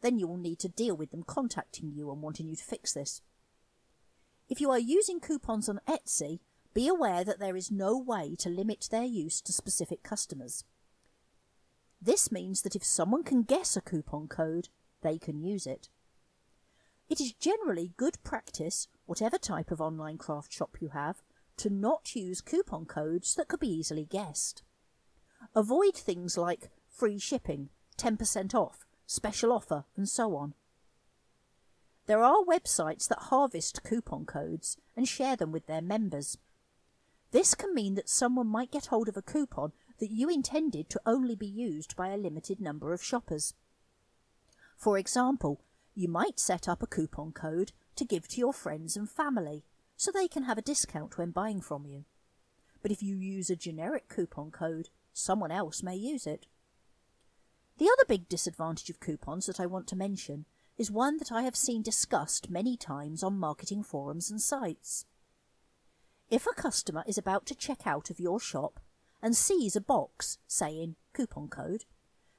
Then 0.02 0.20
you 0.20 0.28
will 0.28 0.38
need 0.38 0.60
to 0.60 0.70
deal 0.70 0.96
with 0.96 1.12
them 1.12 1.24
contacting 1.24 1.92
you 1.92 2.12
and 2.12 2.22
wanting 2.22 2.48
you 2.48 2.56
to 2.56 2.64
fix 2.64 2.94
this. 2.94 3.22
If 4.50 4.62
you 4.62 4.70
are 4.72 4.80
using 4.80 5.20
coupons 5.20 5.68
on 5.68 5.82
Etsy, 5.88 6.40
be 6.74 6.88
aware 6.88 7.24
that 7.24 7.40
there 7.40 7.56
is 7.56 7.72
no 7.72 7.98
way 7.98 8.36
to 8.40 8.50
limit 8.50 8.88
their 8.92 9.04
use 9.04 9.42
to 9.42 9.52
specific 9.52 10.04
customers. 10.04 10.64
This 12.02 12.32
means 12.32 12.62
that 12.62 12.76
if 12.76 12.84
someone 12.84 13.24
can 13.24 13.44
guess 13.44 13.76
a 13.76 13.82
coupon 13.82 14.28
code, 14.28 14.70
they 15.02 15.18
can 15.18 15.42
use 15.42 15.66
it. 15.66 15.90
It 17.10 17.20
is 17.20 17.34
generally 17.34 17.94
good 17.98 18.18
practice, 18.24 18.88
whatever 19.06 19.38
type 19.38 19.72
of 19.72 19.82
online 19.82 20.18
craft 20.18 20.54
shop 20.54 20.78
you 20.80 20.90
have, 20.90 21.24
to 21.58 21.70
not 21.70 22.16
use 22.16 22.42
coupon 22.42 22.86
codes 22.86 23.34
that 23.36 23.48
could 23.48 23.60
be 23.60 23.74
easily 23.74 24.06
guessed. 24.06 24.62
Avoid 25.56 25.96
things 25.96 26.38
like 26.38 26.70
free 26.88 27.18
shipping, 27.18 27.70
10% 27.98 28.54
off, 28.54 28.86
special 29.08 29.52
offer, 29.52 29.86
and 29.96 30.08
so 30.08 30.36
on. 30.36 30.54
There 32.06 32.24
are 32.24 32.44
websites 32.44 33.08
that 33.08 33.24
harvest 33.24 33.84
coupon 33.84 34.26
codes 34.26 34.78
and 34.96 35.08
share 35.08 35.36
them 35.36 35.52
with 35.52 35.66
their 35.66 35.82
members. 35.82 36.38
This 37.32 37.56
can 37.56 37.74
mean 37.74 37.96
that 37.96 38.08
someone 38.08 38.48
might 38.48 38.72
get 38.72 38.86
hold 38.88 39.10
of 39.10 39.18
a 39.18 39.22
coupon 39.22 39.72
that 40.00 40.12
you 40.12 40.30
intended 40.30 40.90
to 40.90 41.02
only 41.06 41.36
be 41.36 41.48
used 41.48 41.96
by 41.96 42.10
a 42.10 42.18
limited 42.18 42.62
number 42.62 42.94
of 42.94 43.04
shoppers. 43.04 43.56
For 44.78 44.98
example, 44.98 45.62
you 45.96 46.08
might 46.08 46.40
set 46.40 46.68
up 46.68 46.84
a 46.84 46.88
coupon 46.88 47.32
code 47.32 47.72
to 47.96 48.06
give 48.06 48.28
to 48.30 48.40
your 48.40 48.54
friends 48.54 48.96
and 48.96 49.10
family 49.10 49.64
so 49.96 50.12
they 50.12 50.28
can 50.28 50.44
have 50.44 50.58
a 50.58 50.62
discount 50.62 51.18
when 51.18 51.32
buying 51.32 51.60
from 51.60 51.86
you. 51.86 52.06
But 52.82 52.92
if 52.92 53.02
you 53.02 53.16
use 53.16 53.50
a 53.50 53.56
generic 53.56 54.08
coupon 54.08 54.52
code, 54.52 54.90
someone 55.12 55.52
else 55.52 55.82
may 55.82 55.96
use 55.96 56.28
it. 56.28 56.46
The 57.78 57.90
other 57.92 58.06
big 58.08 58.28
disadvantage 58.28 58.90
of 58.90 59.00
coupons 59.00 59.46
that 59.46 59.60
I 59.60 59.68
want 59.68 59.88
to 59.88 59.96
mention 59.96 60.46
is 60.78 60.92
one 60.92 61.18
that 61.18 61.32
I 61.32 61.44
have 61.44 61.56
seen 61.56 61.82
discussed 61.82 62.50
many 62.50 62.76
times 62.76 63.24
on 63.24 63.38
marketing 63.38 63.84
forums 63.84 64.32
and 64.32 64.42
sites. 64.42 65.06
If 66.30 66.48
a 66.48 66.60
customer 66.60 67.04
is 67.08 67.18
about 67.18 67.46
to 67.48 67.56
check 67.56 67.86
out 67.86 68.10
of 68.10 68.20
your 68.20 68.40
shop 68.40 68.80
and 69.22 69.36
sees 69.36 69.76
a 69.76 69.82
box 69.82 70.40
saying 70.48 70.96
coupon 71.14 71.50
code, 71.50 71.86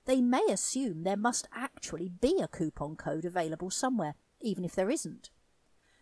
they 0.06 0.20
may 0.20 0.44
assume 0.50 1.02
there 1.02 1.16
must 1.16 1.48
actually 1.54 2.08
be 2.08 2.40
a 2.40 2.48
coupon 2.48 2.96
code 2.96 3.24
available 3.24 3.70
somewhere, 3.70 4.14
even 4.40 4.64
if 4.64 4.74
there 4.74 4.90
isn't. 4.90 5.30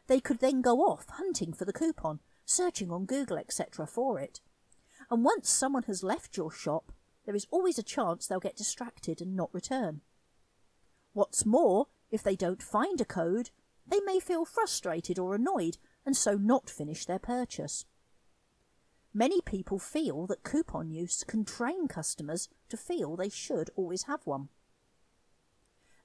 They 0.07 0.21
could 0.21 0.38
then 0.38 0.62
go 0.62 0.81
off 0.81 1.09
hunting 1.11 1.52
for 1.52 1.64
the 1.64 1.73
coupon, 1.73 2.21
searching 2.45 2.90
on 2.90 3.05
Google, 3.05 3.38
etc., 3.38 3.87
for 3.87 4.19
it. 4.19 4.40
And 5.11 5.25
once 5.25 5.50
someone 5.50 5.83
has 5.85 6.02
left 6.02 6.37
your 6.37 6.50
shop, 6.50 6.93
there 7.26 7.35
is 7.35 7.47
always 7.50 7.78
a 7.78 7.83
chance 7.83 8.26
they'll 8.26 8.40
get 8.40 8.56
distracted 8.56 9.21
and 9.21 9.37
not 9.37 9.52
return. 9.52 10.00
What's 11.12 11.45
more, 11.45 11.88
if 12.11 12.23
they 12.23 12.37
don't 12.37 12.62
find 12.62 13.00
a 13.00 13.04
code, 13.04 13.50
they 13.87 14.00
may 14.00 14.21
feel 14.21 14.45
frustrated 14.45 15.18
or 15.18 15.35
annoyed 15.35 15.76
and 16.04 16.16
so 16.16 16.35
not 16.35 16.71
finish 16.71 17.04
their 17.04 17.18
purchase. 17.18 17.85
Many 19.12 19.40
people 19.40 19.78
feel 19.78 20.26
that 20.26 20.45
coupon 20.45 20.90
use 20.90 21.25
can 21.25 21.45
train 21.45 21.88
customers 21.88 22.49
to 22.68 22.76
feel 22.76 23.16
they 23.16 23.30
should 23.30 23.71
always 23.75 24.04
have 24.04 24.21
one. 24.25 24.50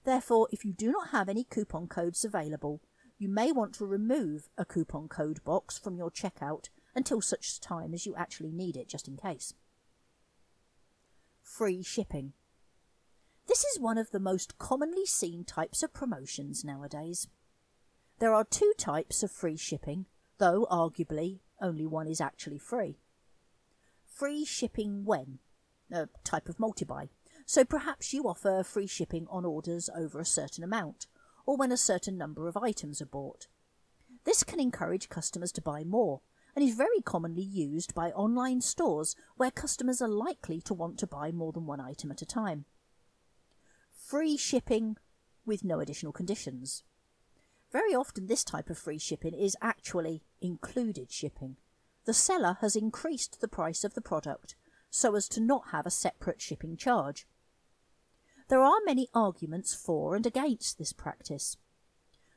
Therefore, 0.04 0.48
if 0.52 0.66
you 0.66 0.74
do 0.74 0.92
not 0.92 1.10
have 1.10 1.30
any 1.30 1.44
coupon 1.44 1.88
codes 1.88 2.26
available, 2.26 2.82
you 3.20 3.30
may 3.30 3.52
want 3.52 3.74
to 3.76 3.86
remove 3.86 4.50
a 4.58 4.66
coupon 4.66 5.08
code 5.08 5.44
box 5.44 5.78
from 5.78 5.96
your 5.96 6.10
checkout 6.10 6.70
until 6.96 7.22
such 7.22 7.60
time 7.60 7.94
as 7.94 8.06
you 8.06 8.16
actually 8.16 8.52
need 8.52 8.76
it, 8.76 8.88
just 8.88 9.08
in 9.08 9.18
case 9.18 9.54
free 11.62 11.84
shipping. 11.84 12.34
This 13.48 13.64
is 13.64 13.80
one 13.80 14.00
of 14.00 14.10
the 14.10 14.20
most 14.20 14.58
commonly 14.58 15.06
seen 15.06 15.44
types 15.44 15.84
of 15.84 15.94
promotions 15.94 16.66
nowadays. 16.66 17.28
There 18.18 18.34
are 18.34 18.44
two 18.44 18.74
types 18.80 19.22
of 19.22 19.32
free 19.32 19.58
shipping, 19.58 20.08
though 20.40 20.66
arguably 20.72 21.42
only 21.62 21.86
one 21.86 22.08
is 22.08 22.20
actually 22.20 22.58
free. 22.58 22.98
Free 24.08 24.44
shipping 24.44 25.06
when? 25.06 25.38
A 25.92 26.10
type 26.24 26.50
of 26.50 26.60
multi-buy. 26.60 27.10
So 27.46 27.64
perhaps 27.64 28.12
you 28.12 28.24
offer 28.24 28.64
free 28.64 28.88
shipping 28.88 29.28
on 29.30 29.46
orders 29.46 29.88
over 29.96 30.20
a 30.20 30.26
certain 30.26 30.64
amount, 30.64 31.06
or 31.46 31.58
when 31.58 31.72
a 31.72 31.78
certain 31.78 32.18
number 32.18 32.48
of 32.48 32.58
items 32.58 33.04
are 33.04 33.06
bought. 33.06 33.46
This 34.24 34.44
can 34.44 34.60
encourage 34.60 35.10
customers 35.10 35.52
to 35.52 35.62
buy 35.62 35.84
more, 35.84 36.22
and 36.56 36.64
is 36.64 36.76
very 36.76 37.02
commonly 37.04 37.44
used 37.44 37.94
by 37.94 38.12
online 38.12 38.62
stores 38.62 39.16
where 39.38 39.52
customers 39.52 40.02
are 40.02 40.08
likely 40.08 40.62
to 40.62 40.74
want 40.74 40.98
to 41.00 41.08
buy 41.08 41.32
more 41.32 41.52
than 41.52 41.66
one 41.66 41.80
item 41.80 42.12
at 42.12 42.22
a 42.22 42.26
time. 42.26 42.66
Free 43.94 44.38
shipping 44.38 44.98
with 45.46 45.64
no 45.64 45.80
additional 45.80 46.12
conditions. 46.12 46.84
Very 47.72 47.96
often, 47.96 48.28
this 48.28 48.44
type 48.44 48.70
of 48.70 48.78
free 48.78 49.00
shipping 49.00 49.34
is 49.34 49.56
actually 49.62 50.24
included 50.42 51.12
shipping. 51.12 51.56
The 52.06 52.14
seller 52.14 52.58
has 52.62 52.76
increased 52.76 53.40
the 53.40 53.48
price 53.48 53.84
of 53.84 53.94
the 53.94 54.02
product 54.02 54.56
so 54.90 55.16
as 55.16 55.30
to 55.30 55.40
not 55.40 55.70
have 55.72 55.86
a 55.86 55.92
separate 55.92 56.42
shipping 56.42 56.76
charge. 56.76 57.26
There 58.50 58.62
are 58.62 58.80
many 58.86 59.08
arguments 59.14 59.74
for 59.74 60.16
and 60.16 60.26
against 60.26 60.78
this 60.78 60.92
practice. 60.92 61.56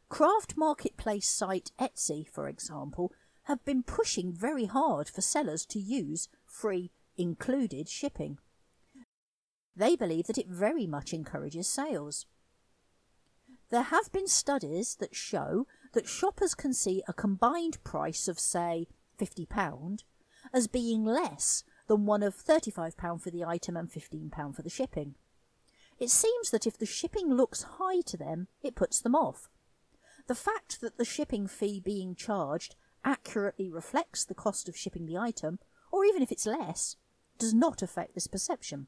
Craft 0.09 0.57
marketplace 0.57 1.29
site 1.29 1.73
Etsy, 1.81 2.29
for 2.29 2.47
example, 2.49 3.13
have 3.45 3.65
been 3.65 3.83
pushing 3.83 4.33
very 4.33 4.65
hard 4.67 5.09
for 5.09 5.21
sellers 5.21 5.67
to 5.67 5.79
use 5.79 6.29
free 6.47 6.91
included 7.17 7.89
shipping. 7.89 8.39
They 9.77 9.97
believe 9.97 10.27
that 10.27 10.39
it 10.39 10.49
very 10.49 10.87
much 10.87 11.13
encourages 11.13 11.69
sales. 11.69 12.27
There 13.71 13.83
have 13.83 14.13
been 14.13 14.29
studies 14.29 14.97
that 15.01 15.17
show 15.17 15.67
that 15.93 16.09
shoppers 16.09 16.55
can 16.55 16.73
see 16.73 17.03
a 17.09 17.13
combined 17.13 17.83
price 17.83 18.29
of, 18.29 18.39
say, 18.39 18.87
£50 19.19 20.03
as 20.53 20.67
being 20.67 21.05
less 21.05 21.65
than 21.87 22.07
one 22.07 22.23
of 22.23 22.37
£35 22.37 23.21
for 23.21 23.31
the 23.31 23.45
item 23.45 23.77
and 23.77 23.91
£15 23.91 24.55
for 24.55 24.63
the 24.63 24.71
shipping. 24.71 25.15
It 25.99 26.11
seems 26.11 26.51
that 26.51 26.67
if 26.67 26.79
the 26.79 26.87
shipping 26.87 27.33
looks 27.33 27.63
high 27.79 28.01
to 28.07 28.17
them, 28.17 28.49
it 28.63 28.75
puts 28.75 29.01
them 29.01 29.15
off. 29.15 29.49
The 30.27 30.35
fact 30.35 30.81
that 30.81 30.97
the 30.97 31.05
shipping 31.05 31.47
fee 31.47 31.81
being 31.81 32.15
charged 32.15 32.77
accurately 33.05 33.71
reflects 33.71 34.25
the 34.25 34.35
cost 34.35 34.69
of 34.69 34.77
shipping 34.77 35.07
the 35.07 35.19
item, 35.19 35.59
or 35.93 36.05
even 36.05 36.23
if 36.23 36.33
it's 36.33 36.47
less, 36.47 36.97
does 37.39 37.55
not 37.55 37.83
affect 37.83 38.15
this 38.15 38.27
perception. 38.27 38.87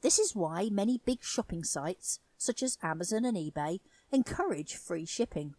This 0.00 0.18
is 0.18 0.34
why 0.34 0.68
many 0.70 1.00
big 1.04 1.22
shopping 1.22 1.64
sites, 1.64 2.20
such 2.36 2.62
as 2.62 2.78
Amazon 2.82 3.24
and 3.24 3.36
eBay, 3.36 3.80
encourage 4.10 4.74
free 4.74 5.04
shipping, 5.04 5.54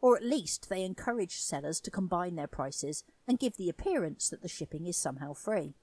or 0.00 0.16
at 0.16 0.24
least 0.24 0.68
they 0.68 0.84
encourage 0.84 1.40
sellers 1.40 1.80
to 1.80 1.90
combine 1.90 2.36
their 2.36 2.46
prices 2.46 3.02
and 3.26 3.38
give 3.38 3.56
the 3.56 3.68
appearance 3.68 4.28
that 4.28 4.42
the 4.42 4.48
shipping 4.48 4.86
is 4.86 4.96
somehow 4.96 5.32
free. 5.32 5.74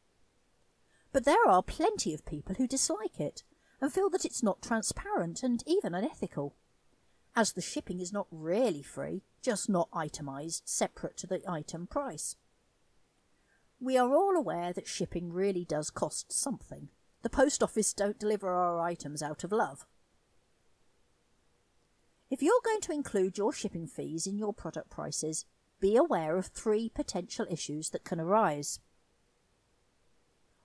But 1.11 1.25
there 1.25 1.47
are 1.47 1.63
plenty 1.63 2.13
of 2.13 2.25
people 2.25 2.55
who 2.55 2.67
dislike 2.67 3.19
it 3.19 3.43
and 3.81 3.91
feel 3.91 4.09
that 4.11 4.25
it's 4.25 4.43
not 4.43 4.61
transparent 4.61 5.43
and 5.43 5.63
even 5.67 5.93
unethical, 5.93 6.55
as 7.35 7.53
the 7.53 7.61
shipping 7.61 7.99
is 7.99 8.13
not 8.13 8.27
really 8.31 8.81
free, 8.81 9.23
just 9.45 9.69
not 9.69 9.89
itemised 9.93 10.63
separate 10.65 11.15
to 11.17 11.27
the 11.27 11.39
item 11.47 11.85
price. 11.85 12.35
We 13.79 13.95
are 13.95 14.15
all 14.15 14.35
aware 14.35 14.73
that 14.73 14.87
shipping 14.87 15.31
really 15.31 15.63
does 15.63 15.91
cost 15.91 16.33
something. 16.33 16.89
The 17.21 17.29
post 17.29 17.61
office 17.61 17.93
don't 17.93 18.17
deliver 18.17 18.49
our 18.49 18.79
items 18.79 19.21
out 19.21 19.43
of 19.43 19.51
love. 19.51 19.85
If 22.31 22.41
you're 22.41 22.53
going 22.65 22.81
to 22.81 22.91
include 22.91 23.37
your 23.37 23.53
shipping 23.53 23.85
fees 23.85 24.25
in 24.25 24.39
your 24.39 24.51
product 24.51 24.89
prices, 24.89 25.45
be 25.79 25.95
aware 25.95 26.37
of 26.37 26.47
three 26.47 26.89
potential 26.89 27.45
issues 27.47 27.91
that 27.91 28.03
can 28.03 28.19
arise. 28.19 28.79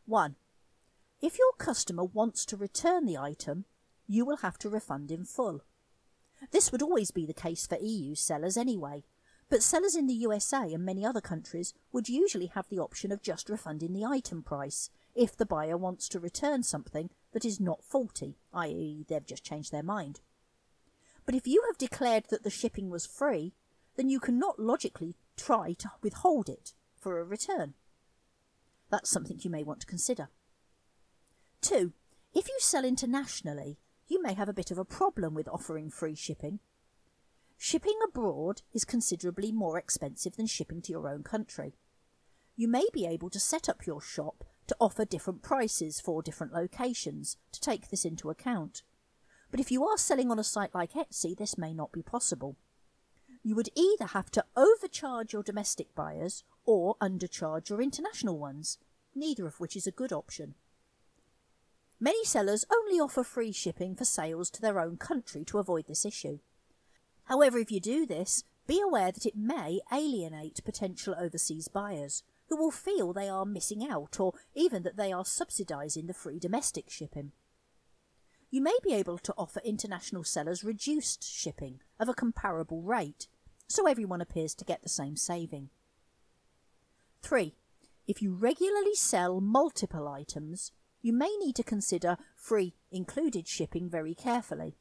1. 0.07 0.37
If 1.21 1.39
your 1.39 1.53
customer 1.59 2.05
wants 2.05 2.47
to 2.47 2.57
return 2.57 3.05
the 3.05 3.19
item, 3.19 3.67
you 4.07 4.25
will 4.25 4.39
have 4.39 4.57
to 4.59 4.71
refund 4.71 5.11
in 5.11 5.27
full. 5.27 5.61
This 6.51 6.73
would 6.73 6.83
always 6.83 7.11
be 7.11 7.27
the 7.27 7.33
case 7.35 7.67
for 7.67 7.79
EU 7.79 8.15
sellers 8.15 8.57
anyway, 8.57 9.05
but 9.49 9.63
sellers 9.63 9.97
in 9.97 10.07
the 10.07 10.15
USA 10.15 10.73
and 10.73 10.85
many 10.85 11.05
other 11.05 11.21
countries 11.21 11.75
would 11.93 12.09
usually 12.09 12.47
have 12.47 12.69
the 12.69 12.79
option 12.79 13.13
of 13.13 13.23
just 13.23 13.49
refunding 13.49 13.93
the 13.93 14.05
item 14.05 14.43
price 14.43 14.91
if 15.15 15.37
the 15.37 15.47
buyer 15.47 15.77
wants 15.77 16.09
to 16.09 16.21
return 16.21 16.63
something 16.63 17.11
that 17.33 17.45
is 17.45 17.61
not 17.61 17.85
faulty, 17.85 18.39
i.e., 18.55 19.05
they've 19.09 19.27
just 19.27 19.45
changed 19.45 19.73
their 19.73 19.83
mind. 19.83 20.21
But 21.27 21.35
if 21.35 21.47
you 21.47 21.63
have 21.69 21.79
declared 21.79 22.27
that 22.31 22.45
the 22.45 22.51
shipping 22.51 22.91
was 22.91 23.07
free, 23.07 23.53
then 23.97 24.09
you 24.09 24.21
cannot 24.21 24.59
logically 24.59 25.17
try 25.37 25.75
to 25.75 25.91
withhold 26.03 26.49
it 26.49 26.73
for 26.97 27.19
a 27.19 27.25
return. 27.25 27.75
That's 28.91 29.11
something 29.11 29.41
you 29.43 29.51
may 29.51 29.63
want 29.63 29.81
to 29.81 29.87
consider. 29.87 30.29
Two, 31.61 31.93
if 32.35 32.49
you 32.49 32.57
sell 32.61 32.85
internationally, 32.85 33.79
you 34.11 34.21
may 34.21 34.35
have 34.35 34.49
a 34.49 34.53
bit 34.53 34.73
of 34.73 34.79
a 34.79 34.85
problem 34.85 35.35
with 35.35 35.49
offering 35.49 35.89
free 35.89 36.17
shipping. 36.17 36.59
Shipping 37.57 37.97
abroad 38.05 38.63
is 38.75 38.85
considerably 38.85 39.53
more 39.53 39.79
expensive 39.79 40.37
than 40.37 40.47
shipping 40.47 40.83
to 40.83 40.93
your 40.93 41.09
own 41.09 41.23
country. 41.23 41.75
You 42.57 42.67
may 42.67 42.87
be 42.93 43.07
able 43.07 43.31
to 43.31 43.39
set 43.39 43.69
up 43.69 43.87
your 43.87 44.01
shop 44.01 44.45
to 44.67 44.77
offer 44.81 45.05
different 45.05 45.43
prices 45.43 46.01
for 46.01 46.23
different 46.23 46.53
locations 46.53 47.37
to 47.53 47.61
take 47.61 47.89
this 47.89 48.05
into 48.05 48.31
account. 48.31 48.83
But 49.53 49.61
if 49.61 49.71
you 49.71 49.85
are 49.85 49.97
selling 49.97 50.31
on 50.31 50.41
a 50.41 50.45
site 50.45 50.75
like 50.75 50.95
Etsy, 50.95 51.37
this 51.37 51.57
may 51.57 51.73
not 51.73 51.93
be 51.93 52.03
possible. 52.03 52.57
You 53.45 53.55
would 53.55 53.69
either 53.77 54.07
have 54.07 54.31
to 54.33 54.45
overcharge 54.57 55.33
your 55.33 55.45
domestic 55.45 55.95
buyers 55.95 56.43
or 56.65 56.97
undercharge 57.01 57.69
your 57.69 57.81
international 57.81 58.39
ones, 58.39 58.79
neither 59.15 59.47
of 59.47 59.61
which 59.61 59.77
is 59.77 59.87
a 59.87 59.93
good 59.93 60.13
option. 60.13 60.55
Many 62.03 62.25
sellers 62.25 62.65
only 62.73 62.99
offer 62.99 63.23
free 63.23 63.53
shipping 63.53 63.95
for 63.95 64.07
sales 64.07 64.51
to 64.51 64.63
their 64.63 64.81
own 64.81 64.97
country 64.97 65.45
to 65.45 65.59
avoid 65.59 65.87
this 65.87 66.07
issue. 66.07 66.39
However, 67.25 67.59
if 67.59 67.71
you 67.71 67.79
do 67.79 68.07
this, 68.07 68.43
be 68.67 68.81
aware 68.81 69.13
that 69.13 69.27
it 69.27 69.37
may 69.37 69.81
alienate 69.93 70.65
potential 70.65 71.15
overseas 71.19 71.69
buyers 71.69 72.23
who 72.49 72.57
will 72.57 72.71
feel 72.71 73.13
they 73.13 73.29
are 73.29 73.45
missing 73.45 73.87
out 73.87 74.19
or 74.19 74.33
even 74.55 74.83
that 74.83 74.97
they 74.97 75.13
are 75.13 75.25
subsidising 75.25 76.07
the 76.07 76.15
free 76.15 76.39
domestic 76.39 76.89
shipping. 76.89 77.33
You 78.51 78.63
may 78.63 78.77
be 78.83 78.95
able 78.95 79.19
to 79.19 79.35
offer 79.37 79.61
international 79.65 80.25
sellers 80.25 80.65
reduced 80.65 81.23
shipping 81.23 81.81
of 82.01 82.09
a 82.09 82.15
comparable 82.15 82.83
rate, 82.83 83.29
so 83.69 83.87
everyone 83.87 84.21
appears 84.21 84.55
to 84.57 84.65
get 84.65 84.83
the 84.83 84.89
same 84.89 85.17
saving. 85.17 85.69
3. 87.23 87.55
If 88.09 88.23
you 88.23 88.33
regularly 88.33 88.95
sell 88.95 89.41
multiple 89.41 90.09
items, 90.09 90.73
you 91.03 91.13
may 91.13 91.35
need 91.37 91.57
to 91.57 91.63
consider 91.63 92.17
free 92.37 92.75
included 92.91 93.49
shipping 93.49 93.89
very 93.89 94.15
carefully. 94.15 94.77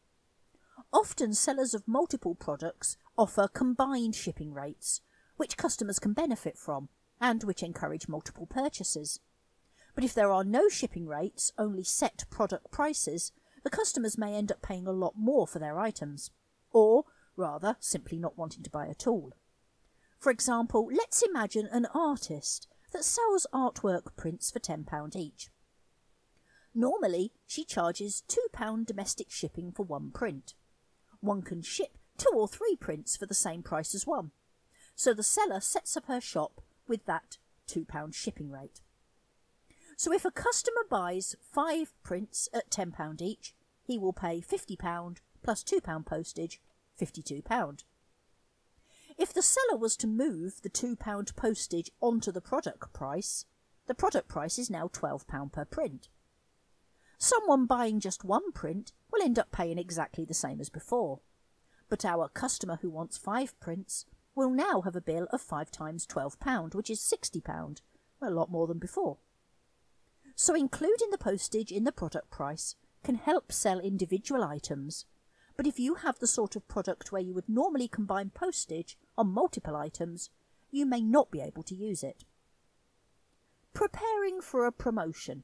Often 0.92 1.34
sellers 1.34 1.74
of 1.74 1.88
multiple 1.88 2.36
products 2.36 2.98
offer 3.18 3.48
combined 3.48 4.16
shipping 4.16 4.54
rates, 4.54 5.02
which 5.38 5.58
customers 5.58 6.00
can 6.00 6.14
benefit 6.14 6.58
from 6.58 6.90
and 7.22 7.44
which 7.44 7.64
encourage 7.64 8.08
multiple 8.08 8.46
purchases. 8.46 9.20
But 9.96 10.04
if 10.04 10.14
there 10.14 10.32
are 10.32 10.44
no 10.44 10.70
shipping 10.70 11.08
rates, 11.08 11.52
only 11.58 11.84
set 11.84 12.24
product 12.30 12.72
prices, 12.72 13.32
the 13.64 13.70
customers 13.70 14.18
may 14.18 14.36
end 14.36 14.52
up 14.52 14.62
paying 14.62 14.88
a 14.88 14.92
lot 14.92 15.14
more 15.18 15.46
for 15.46 15.60
their 15.60 15.78
items, 15.78 16.32
or 16.72 17.04
rather 17.36 17.76
simply 17.80 18.18
not 18.18 18.38
wanting 18.38 18.64
to 18.64 18.70
buy 18.70 18.88
at 18.88 19.08
all. 19.08 19.34
For 20.20 20.32
example, 20.32 20.90
let's 20.92 21.22
imagine 21.22 21.68
an 21.72 21.88
artist 21.94 22.68
that 22.92 23.04
sells 23.04 23.48
artwork 23.54 24.16
prints 24.16 24.52
for 24.52 24.60
£10 24.60 25.16
each. 25.16 25.50
Normally, 26.80 27.34
she 27.46 27.66
charges 27.66 28.24
£2 28.30 28.86
domestic 28.86 29.30
shipping 29.30 29.74
for 29.74 29.84
one 29.84 30.12
print. 30.12 30.54
One 31.20 31.42
can 31.42 31.62
ship 31.62 31.98
two 32.18 32.32
or 32.34 32.48
three 32.48 32.78
prints 32.78 33.18
for 33.18 33.26
the 33.26 33.34
same 33.34 33.64
price 33.64 33.94
as 33.94 34.08
one. 34.08 34.32
So 34.96 35.14
the 35.14 35.22
seller 35.22 35.60
sets 35.60 35.98
up 35.98 36.06
her 36.06 36.22
shop 36.22 36.62
with 36.88 37.06
that 37.06 37.38
£2 37.68 38.14
shipping 38.14 38.50
rate. 38.50 38.80
So 39.98 40.14
if 40.14 40.24
a 40.24 40.32
customer 40.32 40.86
buys 40.90 41.36
five 41.42 41.92
prints 42.02 42.48
at 42.54 42.72
£10 42.72 43.22
each, 43.22 43.54
he 43.84 44.00
will 44.00 44.14
pay 44.14 44.40
£50 44.40 45.18
plus 45.44 45.66
£2 45.66 46.06
postage, 46.06 46.62
£52. 46.98 47.84
If 49.18 49.34
the 49.34 49.42
seller 49.42 49.78
was 49.78 49.98
to 49.98 50.08
move 50.08 50.62
the 50.64 50.70
£2 50.70 51.36
postage 51.36 51.92
onto 52.00 52.32
the 52.32 52.40
product 52.40 52.94
price, 52.94 53.44
the 53.88 53.94
product 53.94 54.30
price 54.30 54.58
is 54.58 54.70
now 54.70 54.88
£12 54.88 55.52
per 55.52 55.66
print. 55.66 56.08
Someone 57.22 57.66
buying 57.66 58.00
just 58.00 58.24
one 58.24 58.54
print 58.54 58.94
will 59.12 59.22
end 59.22 59.38
up 59.38 59.52
paying 59.52 59.78
exactly 59.78 60.24
the 60.24 60.34
same 60.34 60.62
as 60.62 60.70
before. 60.70 61.20
But 61.90 62.06
our 62.06 62.30
customer 62.30 62.80
who 62.82 62.90
wants 62.90 63.18
five 63.18 63.60
prints 63.60 64.06
will 64.36 64.50
now 64.50 64.82
have 64.82 64.96
a 64.96 65.02
bill 65.02 65.28
of 65.34 65.42
five 65.42 65.70
times 65.70 66.08
£12, 66.08 66.74
which 66.74 66.90
is 66.90 67.02
£60, 67.02 67.82
a 68.22 68.30
lot 68.30 68.50
more 68.50 68.68
than 68.68 68.80
before. 68.80 69.18
So 70.34 70.56
including 70.56 71.10
the 71.12 71.18
postage 71.18 71.74
in 71.74 71.84
the 71.84 71.92
product 71.92 72.32
price 72.32 72.76
can 73.04 73.16
help 73.16 73.52
sell 73.52 73.82
individual 73.82 74.42
items, 74.42 75.06
but 75.58 75.68
if 75.68 75.78
you 75.78 75.96
have 75.96 76.20
the 76.20 76.28
sort 76.28 76.56
of 76.56 76.70
product 76.70 77.12
where 77.12 77.22
you 77.22 77.34
would 77.34 77.50
normally 77.50 77.90
combine 77.90 78.30
postage 78.30 78.98
on 79.18 79.28
multiple 79.28 79.76
items, 79.76 80.30
you 80.72 80.86
may 80.86 81.02
not 81.02 81.32
be 81.32 81.42
able 81.42 81.64
to 81.64 81.76
use 81.76 82.02
it. 82.02 82.24
Preparing 83.74 84.40
for 84.40 84.66
a 84.66 84.72
promotion. 84.72 85.44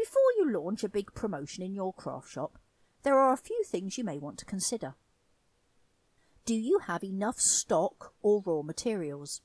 Before 0.00 0.32
you 0.38 0.50
launch 0.50 0.82
a 0.82 0.88
big 0.88 1.12
promotion 1.12 1.62
in 1.62 1.74
your 1.74 1.92
craft 1.92 2.30
shop, 2.30 2.58
there 3.02 3.18
are 3.18 3.34
a 3.34 3.36
few 3.36 3.62
things 3.66 3.98
you 3.98 4.04
may 4.04 4.16
want 4.16 4.38
to 4.38 4.46
consider. 4.46 4.94
Do 6.46 6.54
you 6.54 6.78
have 6.86 7.04
enough 7.04 7.38
stock 7.38 8.14
or 8.22 8.42
raw 8.46 8.62
materials? 8.62 9.42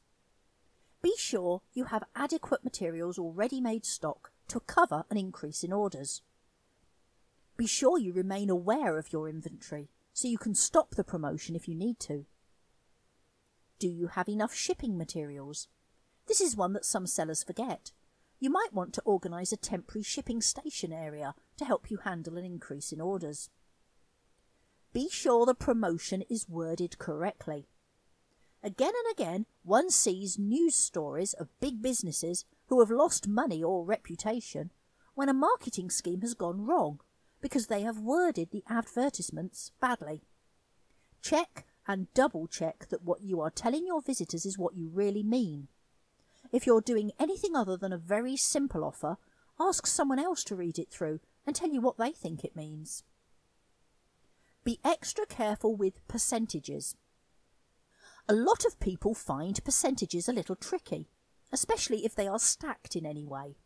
Be 1.01 1.13
sure 1.17 1.61
you 1.73 1.85
have 1.85 2.05
adequate 2.15 2.63
materials 2.63 3.17
or 3.17 3.33
ready 3.33 3.59
made 3.59 3.85
stock 3.85 4.31
to 4.47 4.61
cover 4.61 5.03
an 5.09 5.17
increase 5.17 5.61
in 5.61 5.73
orders. 5.73 6.21
Be 7.57 7.67
sure 7.67 7.99
you 7.99 8.13
remain 8.13 8.49
aware 8.49 8.97
of 8.97 9.11
your 9.11 9.27
inventory 9.27 9.89
so 10.13 10.29
you 10.29 10.37
can 10.37 10.55
stop 10.55 10.91
the 10.91 11.03
promotion 11.03 11.57
if 11.57 11.67
you 11.67 11.75
need 11.75 11.99
to. 11.99 12.27
Do 13.77 13.89
you 13.89 14.07
have 14.07 14.29
enough 14.29 14.55
shipping 14.55 14.97
materials? 14.97 15.67
This 16.27 16.39
is 16.39 16.55
one 16.55 16.71
that 16.73 16.85
some 16.85 17.07
sellers 17.07 17.43
forget. 17.43 17.91
You 18.45 18.51
might 18.51 18.73
want 18.73 18.93
to 18.93 19.01
organise 19.05 19.51
a 19.51 19.58
temporary 19.58 20.03
shipping 20.03 20.39
station 20.39 20.93
area 20.93 21.34
to 21.58 21.65
help 21.65 21.89
you 21.89 21.97
handle 22.03 22.38
an 22.38 22.45
increase 22.45 22.91
in 22.91 23.01
orders. 23.01 23.49
Be 24.93 25.10
sure 25.10 25.47
the 25.47 25.55
promotion 25.55 26.21
is 26.29 26.47
worded 26.47 26.99
correctly. 26.99 27.65
Again 28.62 28.93
and 29.03 29.12
again, 29.12 29.45
one 29.63 29.89
sees 29.89 30.38
news 30.38 30.75
stories 30.75 31.34
of 31.34 31.60
big 31.60 31.81
businesses 31.81 32.45
who 32.67 32.79
have 32.81 32.91
lost 32.91 33.27
money 33.27 33.63
or 33.63 33.84
reputation 33.84 34.69
when 35.15 35.27
a 35.27 35.34
marketing 35.34 35.89
scheme 35.89 36.21
has 36.21 36.36
gone 36.36 36.67
wrong 36.67 36.99
because 37.41 37.65
they 37.65 37.81
have 37.81 37.97
worded 37.97 38.51
the 38.51 38.63
advertisements 38.69 39.71
badly. 39.81 40.21
Check 41.19 41.65
and 41.88 42.13
double 42.13 42.45
check 42.45 42.89
that 42.89 43.01
what 43.01 43.23
you 43.23 43.41
are 43.41 43.49
telling 43.49 43.88
your 43.88 44.03
visitors 44.03 44.45
is 44.45 44.55
what 44.55 44.75
you 44.75 44.88
really 44.93 45.23
mean. 45.23 45.67
If 46.51 46.65
you're 46.65 46.81
doing 46.81 47.12
anything 47.19 47.55
other 47.55 47.77
than 47.77 47.93
a 47.93 47.97
very 47.97 48.38
simple 48.38 48.84
offer, 48.84 49.17
ask 49.60 49.88
someone 49.88 50.19
else 50.19 50.43
to 50.45 50.55
read 50.55 50.79
it 50.79 50.89
through 50.89 51.19
and 51.45 51.55
tell 51.55 51.69
you 51.69 51.81
what 51.81 51.97
they 51.97 52.12
think 52.12 52.43
it 52.43 52.55
means. 52.55 53.03
Be 54.63 54.79
extra 54.84 55.25
careful 55.25 55.75
with 55.75 56.05
percentages. 56.08 56.95
A 58.27 58.34
lot 58.34 58.65
of 58.65 58.79
people 58.79 59.13
find 59.13 59.63
percentages 59.63 60.27
a 60.27 60.34
little 60.34 60.55
tricky, 60.55 61.08
especially 61.51 62.05
if 62.05 62.15
they 62.15 62.27
are 62.27 62.39
stacked 62.39 62.95
in 62.95 63.05
any 63.05 63.25
way. 63.25 63.58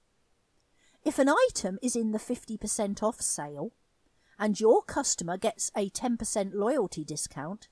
If 1.06 1.18
an 1.18 1.30
item 1.30 1.80
is 1.82 1.96
in 1.96 2.12
the 2.12 2.20
50% 2.20 3.02
off 3.02 3.22
sale 3.22 3.72
and 4.38 4.60
your 4.60 4.82
customer 4.84 5.38
gets 5.38 5.72
a 5.76 5.90
10% 5.90 6.54
loyalty 6.54 7.06
discount, 7.06 7.70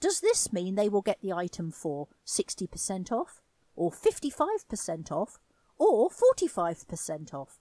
does 0.00 0.20
this 0.20 0.52
mean 0.52 0.74
they 0.74 0.88
will 0.88 1.02
get 1.02 1.20
the 1.20 1.32
item 1.32 1.70
for 1.70 2.08
60% 2.26 3.12
off, 3.12 3.40
or 3.76 3.90
55% 3.90 5.12
off, 5.12 5.38
or 5.78 6.10
45% 6.10 7.34
off? 7.34 7.60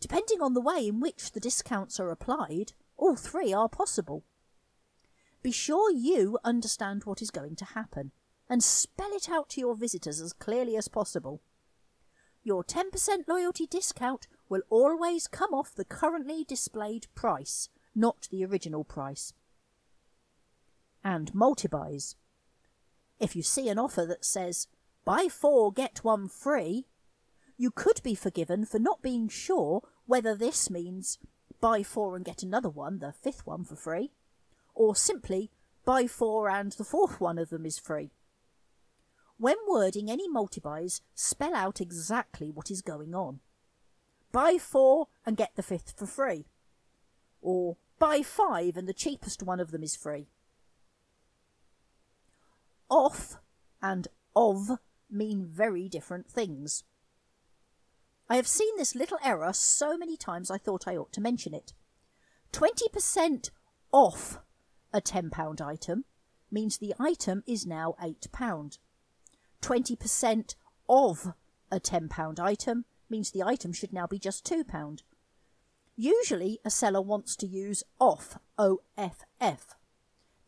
Depending 0.00 0.40
on 0.40 0.54
the 0.54 0.60
way 0.60 0.86
in 0.86 1.00
which 1.00 1.32
the 1.32 1.40
discounts 1.40 1.98
are 1.98 2.10
applied, 2.10 2.72
all 2.96 3.16
three 3.16 3.52
are 3.52 3.68
possible. 3.68 4.24
Be 5.42 5.50
sure 5.50 5.90
you 5.90 6.38
understand 6.44 7.04
what 7.04 7.22
is 7.22 7.30
going 7.30 7.56
to 7.56 7.64
happen 7.64 8.12
and 8.48 8.62
spell 8.62 9.10
it 9.12 9.30
out 9.30 9.48
to 9.50 9.60
your 9.60 9.74
visitors 9.74 10.20
as 10.20 10.32
clearly 10.32 10.76
as 10.76 10.88
possible. 10.88 11.40
Your 12.44 12.62
10% 12.62 13.28
loyalty 13.28 13.66
discount 13.66 14.28
will 14.48 14.62
always 14.68 15.26
come 15.26 15.54
off 15.54 15.74
the 15.74 15.84
currently 15.84 16.44
displayed 16.44 17.06
price, 17.14 17.68
not 17.94 18.28
the 18.30 18.44
original 18.44 18.84
price 18.84 19.32
and 21.04 21.34
multi-buys. 21.34 22.16
If 23.18 23.36
you 23.36 23.42
see 23.42 23.68
an 23.68 23.78
offer 23.78 24.04
that 24.06 24.24
says, 24.24 24.68
buy 25.04 25.28
four, 25.30 25.72
get 25.72 26.04
one 26.04 26.28
free, 26.28 26.86
you 27.56 27.70
could 27.70 28.02
be 28.02 28.14
forgiven 28.14 28.64
for 28.64 28.78
not 28.78 29.02
being 29.02 29.28
sure 29.28 29.82
whether 30.06 30.34
this 30.34 30.70
means 30.70 31.18
buy 31.60 31.82
four 31.82 32.16
and 32.16 32.24
get 32.24 32.42
another 32.42 32.68
one, 32.68 32.98
the 32.98 33.12
fifth 33.12 33.46
one 33.46 33.64
for 33.64 33.76
free, 33.76 34.12
or 34.74 34.96
simply 34.96 35.50
buy 35.84 36.06
four 36.06 36.48
and 36.48 36.72
the 36.72 36.84
fourth 36.84 37.20
one 37.20 37.38
of 37.38 37.50
them 37.50 37.66
is 37.66 37.78
free. 37.78 38.10
When 39.38 39.56
wording 39.68 40.10
any 40.10 40.28
multi-buys, 40.28 41.02
spell 41.14 41.54
out 41.54 41.80
exactly 41.80 42.50
what 42.50 42.70
is 42.70 42.82
going 42.82 43.14
on. 43.14 43.40
Buy 44.30 44.56
four 44.58 45.08
and 45.26 45.36
get 45.36 45.56
the 45.56 45.62
fifth 45.62 45.94
for 45.96 46.06
free. 46.06 46.46
Or 47.40 47.76
buy 47.98 48.22
five 48.22 48.76
and 48.76 48.88
the 48.88 48.94
cheapest 48.94 49.42
one 49.42 49.60
of 49.60 49.72
them 49.72 49.82
is 49.82 49.96
free 49.96 50.28
off 52.92 53.38
and 53.80 54.06
of 54.36 54.78
mean 55.12 55.46
very 55.46 55.88
different 55.88 56.28
things. 56.28 56.84
I 58.28 58.36
have 58.36 58.46
seen 58.48 58.76
this 58.76 58.94
little 58.94 59.18
error 59.22 59.52
so 59.52 59.96
many 59.96 60.16
times 60.16 60.50
I 60.50 60.58
thought 60.58 60.88
I 60.88 60.96
ought 60.96 61.12
to 61.12 61.20
mention 61.20 61.54
it. 61.54 61.72
20% 62.52 63.50
off 63.92 64.38
a 64.92 65.00
£10 65.00 65.60
item 65.60 66.04
means 66.50 66.78
the 66.78 66.94
item 66.98 67.42
is 67.46 67.66
now 67.66 67.94
£8. 68.02 68.78
20% 69.60 70.54
of 70.88 71.34
a 71.70 71.80
£10 71.80 72.40
item 72.40 72.84
means 73.08 73.30
the 73.30 73.42
item 73.42 73.72
should 73.72 73.92
now 73.92 74.06
be 74.06 74.18
just 74.18 74.44
£2. 74.44 75.00
Usually 75.96 76.58
a 76.64 76.70
seller 76.70 77.02
wants 77.02 77.36
to 77.36 77.46
use 77.46 77.84
off, 78.00 78.38
O-F-F, 78.58 79.74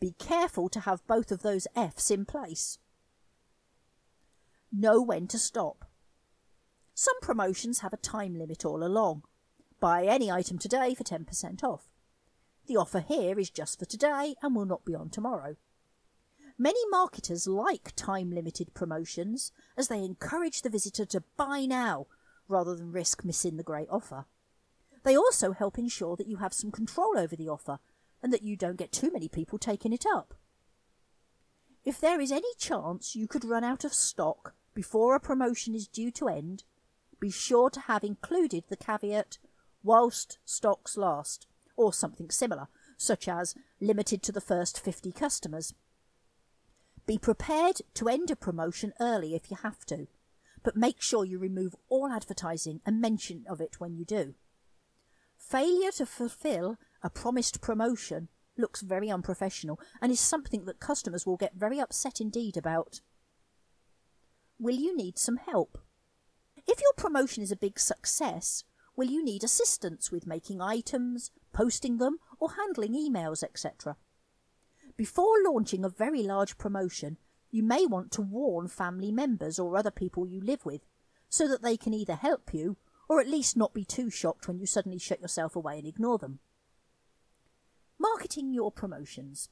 be 0.00 0.14
careful 0.18 0.68
to 0.68 0.80
have 0.80 1.06
both 1.06 1.30
of 1.30 1.42
those 1.42 1.66
F's 1.74 2.10
in 2.10 2.24
place. 2.24 2.78
Know 4.76 5.00
when 5.00 5.28
to 5.28 5.38
stop. 5.38 5.84
Some 6.94 7.14
promotions 7.22 7.78
have 7.80 7.92
a 7.92 7.96
time 7.96 8.34
limit 8.34 8.64
all 8.64 8.82
along. 8.82 9.22
Buy 9.78 10.04
any 10.04 10.32
item 10.32 10.58
today 10.58 10.96
for 10.96 11.04
10% 11.04 11.62
off. 11.62 11.92
The 12.66 12.76
offer 12.76 12.98
here 12.98 13.38
is 13.38 13.50
just 13.50 13.78
for 13.78 13.84
today 13.84 14.34
and 14.42 14.56
will 14.56 14.64
not 14.64 14.84
be 14.84 14.96
on 14.96 15.10
tomorrow. 15.10 15.54
Many 16.58 16.80
marketers 16.90 17.46
like 17.46 17.92
time 17.94 18.32
limited 18.32 18.74
promotions 18.74 19.52
as 19.76 19.86
they 19.86 20.02
encourage 20.02 20.62
the 20.62 20.70
visitor 20.70 21.04
to 21.06 21.22
buy 21.36 21.66
now 21.66 22.08
rather 22.48 22.74
than 22.74 22.90
risk 22.90 23.24
missing 23.24 23.56
the 23.56 23.62
great 23.62 23.88
offer. 23.88 24.24
They 25.04 25.16
also 25.16 25.52
help 25.52 25.78
ensure 25.78 26.16
that 26.16 26.26
you 26.26 26.38
have 26.38 26.52
some 26.52 26.72
control 26.72 27.16
over 27.16 27.36
the 27.36 27.48
offer 27.48 27.78
and 28.24 28.32
that 28.32 28.42
you 28.42 28.56
don't 28.56 28.76
get 28.78 28.90
too 28.90 29.12
many 29.12 29.28
people 29.28 29.56
taking 29.56 29.92
it 29.92 30.04
up. 30.04 30.34
If 31.84 32.00
there 32.00 32.20
is 32.20 32.32
any 32.32 32.52
chance 32.58 33.14
you 33.14 33.28
could 33.28 33.44
run 33.44 33.62
out 33.62 33.84
of 33.84 33.94
stock 33.94 34.56
before 34.74 35.14
a 35.14 35.20
promotion 35.20 35.74
is 35.74 35.86
due 35.86 36.10
to 36.12 36.28
end, 36.28 36.64
be 37.20 37.30
sure 37.30 37.70
to 37.70 37.80
have 37.80 38.04
included 38.04 38.64
the 38.68 38.76
caveat 38.76 39.38
whilst 39.82 40.38
stocks 40.44 40.96
last, 40.96 41.46
or 41.76 41.92
something 41.92 42.30
similar, 42.30 42.68
such 42.96 43.28
as 43.28 43.54
limited 43.80 44.22
to 44.22 44.32
the 44.32 44.40
first 44.40 44.80
50 44.80 45.12
customers. 45.12 45.74
Be 47.06 47.18
prepared 47.18 47.82
to 47.94 48.08
end 48.08 48.30
a 48.30 48.36
promotion 48.36 48.92
early 49.00 49.34
if 49.34 49.50
you 49.50 49.58
have 49.62 49.84
to, 49.86 50.06
but 50.62 50.76
make 50.76 51.02
sure 51.02 51.24
you 51.24 51.38
remove 51.38 51.76
all 51.88 52.10
advertising 52.10 52.80
and 52.86 53.00
mention 53.00 53.44
of 53.48 53.60
it 53.60 53.78
when 53.78 53.94
you 53.94 54.04
do. 54.04 54.34
Failure 55.36 55.92
to 55.92 56.06
fulfill 56.06 56.78
a 57.02 57.10
promised 57.10 57.60
promotion 57.60 58.28
looks 58.56 58.80
very 58.80 59.10
unprofessional 59.10 59.78
and 60.00 60.10
is 60.10 60.20
something 60.20 60.64
that 60.64 60.80
customers 60.80 61.26
will 61.26 61.36
get 61.36 61.54
very 61.54 61.78
upset 61.78 62.20
indeed 62.20 62.56
about. 62.56 63.00
Will 64.64 64.76
you 64.76 64.96
need 64.96 65.18
some 65.18 65.36
help? 65.36 65.76
If 66.66 66.80
your 66.80 66.94
promotion 66.96 67.42
is 67.42 67.52
a 67.52 67.56
big 67.56 67.78
success, 67.78 68.64
will 68.96 69.08
you 69.08 69.22
need 69.22 69.44
assistance 69.44 70.10
with 70.10 70.26
making 70.26 70.62
items, 70.62 71.30
posting 71.52 71.98
them, 71.98 72.16
or 72.40 72.52
handling 72.52 72.94
emails, 72.94 73.44
etc.? 73.44 73.96
Before 74.96 75.34
launching 75.44 75.84
a 75.84 75.90
very 75.90 76.22
large 76.22 76.56
promotion, 76.56 77.18
you 77.50 77.62
may 77.62 77.84
want 77.84 78.10
to 78.12 78.22
warn 78.22 78.68
family 78.68 79.12
members 79.12 79.58
or 79.58 79.76
other 79.76 79.90
people 79.90 80.26
you 80.26 80.40
live 80.40 80.64
with 80.64 80.86
so 81.28 81.46
that 81.46 81.60
they 81.60 81.76
can 81.76 81.92
either 81.92 82.14
help 82.14 82.54
you 82.54 82.78
or 83.06 83.20
at 83.20 83.28
least 83.28 83.58
not 83.58 83.74
be 83.74 83.84
too 83.84 84.08
shocked 84.08 84.48
when 84.48 84.58
you 84.58 84.64
suddenly 84.64 84.98
shut 84.98 85.20
yourself 85.20 85.54
away 85.54 85.76
and 85.76 85.86
ignore 85.86 86.16
them. 86.16 86.38
Marketing 87.98 88.54
your 88.54 88.72
promotions. 88.72 89.50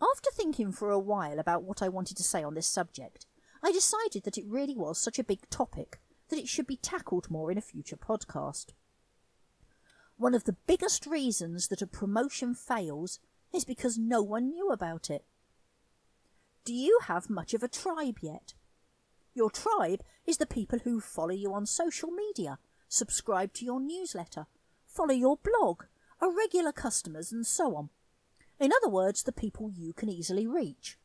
After 0.00 0.30
thinking 0.30 0.72
for 0.72 0.90
a 0.90 0.98
while 0.98 1.38
about 1.38 1.64
what 1.64 1.82
I 1.82 1.90
wanted 1.90 2.16
to 2.16 2.22
say 2.24 2.42
on 2.42 2.54
this 2.54 2.66
subject, 2.66 3.26
I 3.64 3.72
decided 3.72 4.24
that 4.24 4.36
it 4.36 4.44
really 4.46 4.76
was 4.76 4.98
such 4.98 5.18
a 5.18 5.24
big 5.24 5.48
topic 5.48 5.98
that 6.28 6.38
it 6.38 6.48
should 6.48 6.66
be 6.66 6.76
tackled 6.76 7.30
more 7.30 7.50
in 7.50 7.56
a 7.56 7.62
future 7.62 7.96
podcast. 7.96 8.74
One 10.18 10.34
of 10.34 10.44
the 10.44 10.56
biggest 10.66 11.06
reasons 11.06 11.68
that 11.68 11.80
a 11.80 11.86
promotion 11.86 12.54
fails 12.54 13.20
is 13.54 13.64
because 13.64 13.96
no 13.96 14.20
one 14.20 14.50
knew 14.50 14.68
about 14.70 15.08
it. 15.08 15.24
Do 16.66 16.74
you 16.74 16.98
have 17.04 17.30
much 17.30 17.54
of 17.54 17.62
a 17.62 17.68
tribe 17.68 18.18
yet? 18.20 18.52
Your 19.32 19.50
tribe 19.50 20.02
is 20.26 20.36
the 20.36 20.46
people 20.46 20.80
who 20.80 21.00
follow 21.00 21.32
you 21.32 21.54
on 21.54 21.64
social 21.64 22.10
media, 22.10 22.58
subscribe 22.88 23.54
to 23.54 23.64
your 23.64 23.80
newsletter, 23.80 24.46
follow 24.86 25.14
your 25.14 25.38
blog, 25.38 25.84
are 26.20 26.30
regular 26.30 26.72
customers, 26.72 27.32
and 27.32 27.46
so 27.46 27.74
on. 27.76 27.88
In 28.60 28.72
other 28.76 28.90
words, 28.90 29.22
the 29.22 29.32
people 29.32 29.70
you 29.70 29.94
can 29.94 30.10
easily 30.10 30.46
reach. 30.46 30.98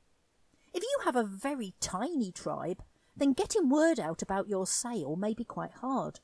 If 0.73 0.83
you 0.83 0.99
have 1.05 1.15
a 1.15 1.23
very 1.23 1.73
tiny 1.79 2.31
tribe, 2.31 2.83
then 3.15 3.33
getting 3.33 3.69
word 3.69 3.99
out 3.99 4.21
about 4.21 4.47
your 4.47 4.67
sale 4.67 5.15
may 5.15 5.33
be 5.33 5.43
quite 5.43 5.73
hard. 5.81 6.19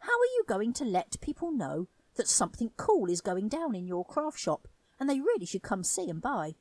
How 0.00 0.12
are 0.12 0.32
you 0.34 0.44
going 0.46 0.72
to 0.74 0.84
let 0.84 1.20
people 1.20 1.52
know 1.52 1.88
that 2.16 2.28
something 2.28 2.70
cool 2.76 3.08
is 3.08 3.20
going 3.20 3.48
down 3.48 3.74
in 3.74 3.86
your 3.86 4.04
craft 4.04 4.38
shop 4.38 4.68
and 5.00 5.08
they 5.08 5.20
really 5.20 5.46
should 5.46 5.62
come 5.62 5.82
see 5.82 6.08
and 6.08 6.20
buy? 6.20 6.54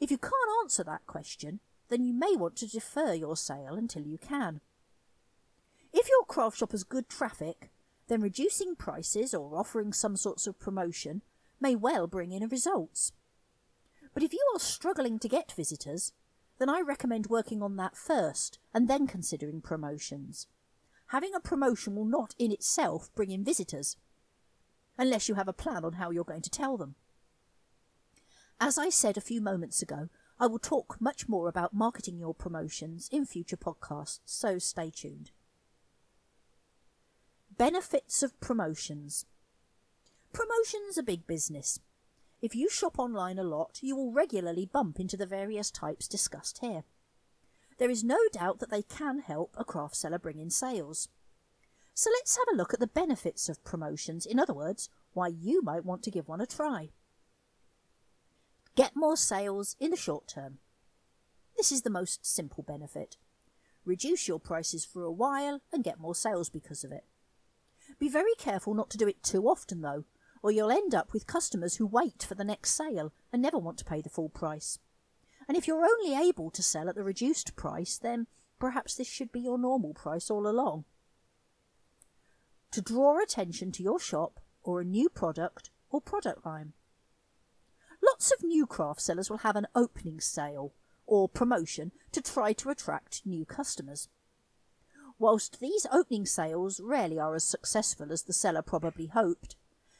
If 0.00 0.10
you 0.10 0.18
can't 0.18 0.34
answer 0.62 0.82
that 0.84 1.06
question, 1.06 1.60
then 1.88 2.04
you 2.04 2.14
may 2.14 2.34
want 2.36 2.56
to 2.56 2.68
defer 2.68 3.12
your 3.12 3.36
sale 3.36 3.74
until 3.74 4.02
you 4.02 4.18
can. 4.18 4.60
If 5.92 6.08
your 6.08 6.24
craft 6.24 6.58
shop 6.58 6.72
has 6.72 6.82
good 6.84 7.08
traffic, 7.08 7.70
then 8.08 8.20
reducing 8.20 8.74
prices 8.76 9.34
or 9.34 9.56
offering 9.56 9.92
some 9.92 10.16
sorts 10.16 10.46
of 10.46 10.58
promotion 10.58 11.22
may 11.60 11.76
well 11.76 12.06
bring 12.06 12.32
in 12.32 12.46
results. 12.48 13.12
But 14.14 14.22
if 14.22 14.32
you 14.32 14.40
are 14.54 14.60
struggling 14.60 15.18
to 15.18 15.28
get 15.28 15.52
visitors, 15.52 16.12
then 16.58 16.68
I 16.68 16.80
recommend 16.80 17.26
working 17.26 17.62
on 17.62 17.76
that 17.76 17.96
first 17.96 18.58
and 18.72 18.88
then 18.88 19.06
considering 19.08 19.60
promotions. 19.60 20.46
Having 21.08 21.34
a 21.34 21.40
promotion 21.40 21.96
will 21.96 22.04
not 22.04 22.34
in 22.38 22.52
itself 22.52 23.10
bring 23.14 23.30
in 23.30 23.44
visitors, 23.44 23.96
unless 24.96 25.28
you 25.28 25.34
have 25.34 25.48
a 25.48 25.52
plan 25.52 25.84
on 25.84 25.94
how 25.94 26.10
you're 26.10 26.24
going 26.24 26.42
to 26.42 26.50
tell 26.50 26.76
them. 26.76 26.94
As 28.60 28.78
I 28.78 28.88
said 28.88 29.16
a 29.16 29.20
few 29.20 29.40
moments 29.40 29.82
ago, 29.82 30.08
I 30.38 30.46
will 30.46 30.58
talk 30.58 30.96
much 31.00 31.28
more 31.28 31.48
about 31.48 31.74
marketing 31.74 32.18
your 32.18 32.34
promotions 32.34 33.08
in 33.12 33.26
future 33.26 33.56
podcasts, 33.56 34.20
so 34.24 34.58
stay 34.58 34.90
tuned. 34.90 35.32
Benefits 37.56 38.22
of 38.22 38.40
promotions. 38.40 39.26
Promotions 40.32 40.98
are 40.98 41.02
big 41.02 41.26
business. 41.26 41.78
If 42.44 42.54
you 42.54 42.68
shop 42.68 42.98
online 42.98 43.38
a 43.38 43.42
lot, 43.42 43.78
you 43.80 43.96
will 43.96 44.12
regularly 44.12 44.66
bump 44.66 45.00
into 45.00 45.16
the 45.16 45.24
various 45.24 45.70
types 45.70 46.06
discussed 46.06 46.58
here. 46.58 46.84
There 47.78 47.88
is 47.88 48.04
no 48.04 48.18
doubt 48.32 48.58
that 48.58 48.68
they 48.70 48.82
can 48.82 49.20
help 49.20 49.56
a 49.56 49.64
craft 49.64 49.96
seller 49.96 50.18
bring 50.18 50.38
in 50.38 50.50
sales. 50.50 51.08
So 51.94 52.10
let's 52.10 52.36
have 52.36 52.44
a 52.52 52.54
look 52.54 52.74
at 52.74 52.80
the 52.80 52.86
benefits 52.86 53.48
of 53.48 53.64
promotions, 53.64 54.26
in 54.26 54.38
other 54.38 54.52
words, 54.52 54.90
why 55.14 55.28
you 55.28 55.62
might 55.62 55.86
want 55.86 56.02
to 56.02 56.10
give 56.10 56.28
one 56.28 56.42
a 56.42 56.46
try. 56.46 56.90
Get 58.76 58.92
more 58.94 59.16
sales 59.16 59.74
in 59.80 59.90
the 59.90 59.96
short 59.96 60.28
term. 60.28 60.58
This 61.56 61.72
is 61.72 61.80
the 61.80 61.88
most 61.88 62.26
simple 62.26 62.62
benefit. 62.62 63.16
Reduce 63.86 64.28
your 64.28 64.38
prices 64.38 64.84
for 64.84 65.02
a 65.02 65.10
while 65.10 65.62
and 65.72 65.82
get 65.82 65.98
more 65.98 66.14
sales 66.14 66.50
because 66.50 66.84
of 66.84 66.92
it. 66.92 67.04
Be 67.98 68.10
very 68.10 68.34
careful 68.36 68.74
not 68.74 68.90
to 68.90 68.98
do 68.98 69.08
it 69.08 69.22
too 69.22 69.48
often 69.48 69.80
though, 69.80 70.04
or 70.44 70.52
you'll 70.52 70.70
end 70.70 70.94
up 70.94 71.14
with 71.14 71.26
customers 71.26 71.76
who 71.76 71.86
wait 71.86 72.22
for 72.22 72.34
the 72.34 72.44
next 72.44 72.72
sale 72.72 73.14
and 73.32 73.40
never 73.40 73.56
want 73.56 73.78
to 73.78 73.84
pay 73.84 74.02
the 74.02 74.10
full 74.10 74.28
price. 74.28 74.78
And 75.48 75.56
if 75.56 75.66
you're 75.66 75.86
only 75.86 76.14
able 76.14 76.50
to 76.50 76.62
sell 76.62 76.86
at 76.86 76.94
the 76.94 77.02
reduced 77.02 77.56
price, 77.56 77.96
then 77.96 78.26
perhaps 78.60 78.94
this 78.94 79.08
should 79.08 79.32
be 79.32 79.40
your 79.40 79.56
normal 79.56 79.94
price 79.94 80.28
all 80.28 80.46
along. 80.46 80.84
To 82.72 82.82
draw 82.82 83.22
attention 83.22 83.72
to 83.72 83.82
your 83.82 83.98
shop 83.98 84.38
or 84.62 84.82
a 84.82 84.84
new 84.84 85.08
product 85.08 85.70
or 85.88 86.02
product 86.02 86.44
line. 86.44 86.74
Lots 88.04 88.30
of 88.30 88.44
new 88.44 88.66
craft 88.66 89.00
sellers 89.00 89.30
will 89.30 89.38
have 89.38 89.56
an 89.56 89.68
opening 89.74 90.20
sale 90.20 90.74
or 91.06 91.26
promotion 91.26 91.90
to 92.12 92.20
try 92.20 92.52
to 92.52 92.68
attract 92.68 93.22
new 93.24 93.46
customers. 93.46 94.10
Whilst 95.18 95.60
these 95.60 95.86
opening 95.90 96.26
sales 96.26 96.82
rarely 96.84 97.18
are 97.18 97.34
as 97.34 97.44
successful 97.44 98.12
as 98.12 98.24
the 98.24 98.34
seller 98.34 98.60
probably 98.60 99.06
hoped, 99.06 99.56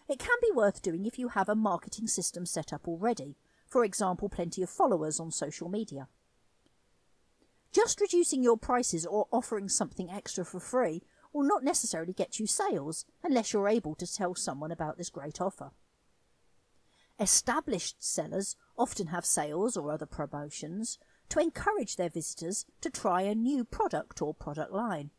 it 0.09 0.19
can 0.19 0.37
be 0.43 0.51
worth 0.55 0.83
doing 0.83 1.07
if 1.07 1.19
you 1.19 1.29
have 1.29 1.49
a 1.49 1.55
marketing 1.55 2.07
system 2.07 2.45
set 2.45 2.73
up 2.73 2.87
already, 2.87 3.37
for 3.67 3.85
example, 3.85 4.29
plenty 4.29 4.63
of 4.63 4.71
followers 4.71 5.19
on 5.19 5.31
social 5.31 5.69
media. 5.69 6.09
Just 7.73 8.01
reducing 8.01 8.43
your 8.43 8.57
prices 8.57 9.05
or 9.05 9.27
offering 9.33 9.69
something 9.69 10.11
extra 10.11 10.45
for 10.45 10.61
free 10.61 11.03
will 11.33 11.43
not 11.43 11.65
necessarily 11.65 12.13
get 12.13 12.39
you 12.39 12.47
sales 12.47 13.05
unless 13.25 13.53
you're 13.53 13.69
able 13.69 13.95
to 13.97 14.07
tell 14.07 14.35
someone 14.35 14.71
about 14.71 14.97
this 14.97 15.11
great 15.11 15.41
offer. 15.41 15.73
Established 17.19 17.97
sellers 17.99 18.57
often 18.77 19.09
have 19.09 19.25
sales 19.25 19.77
or 19.77 19.91
other 19.91 20.07
promotions 20.07 20.99
to 21.29 21.41
encourage 21.41 21.97
their 21.97 22.09
visitors 22.09 22.67
to 22.81 22.91
try 22.91 23.23
a 23.23 23.35
new 23.35 23.65
product 23.65 24.21
or 24.21 24.35
product 24.35 24.73
line. 24.73 25.11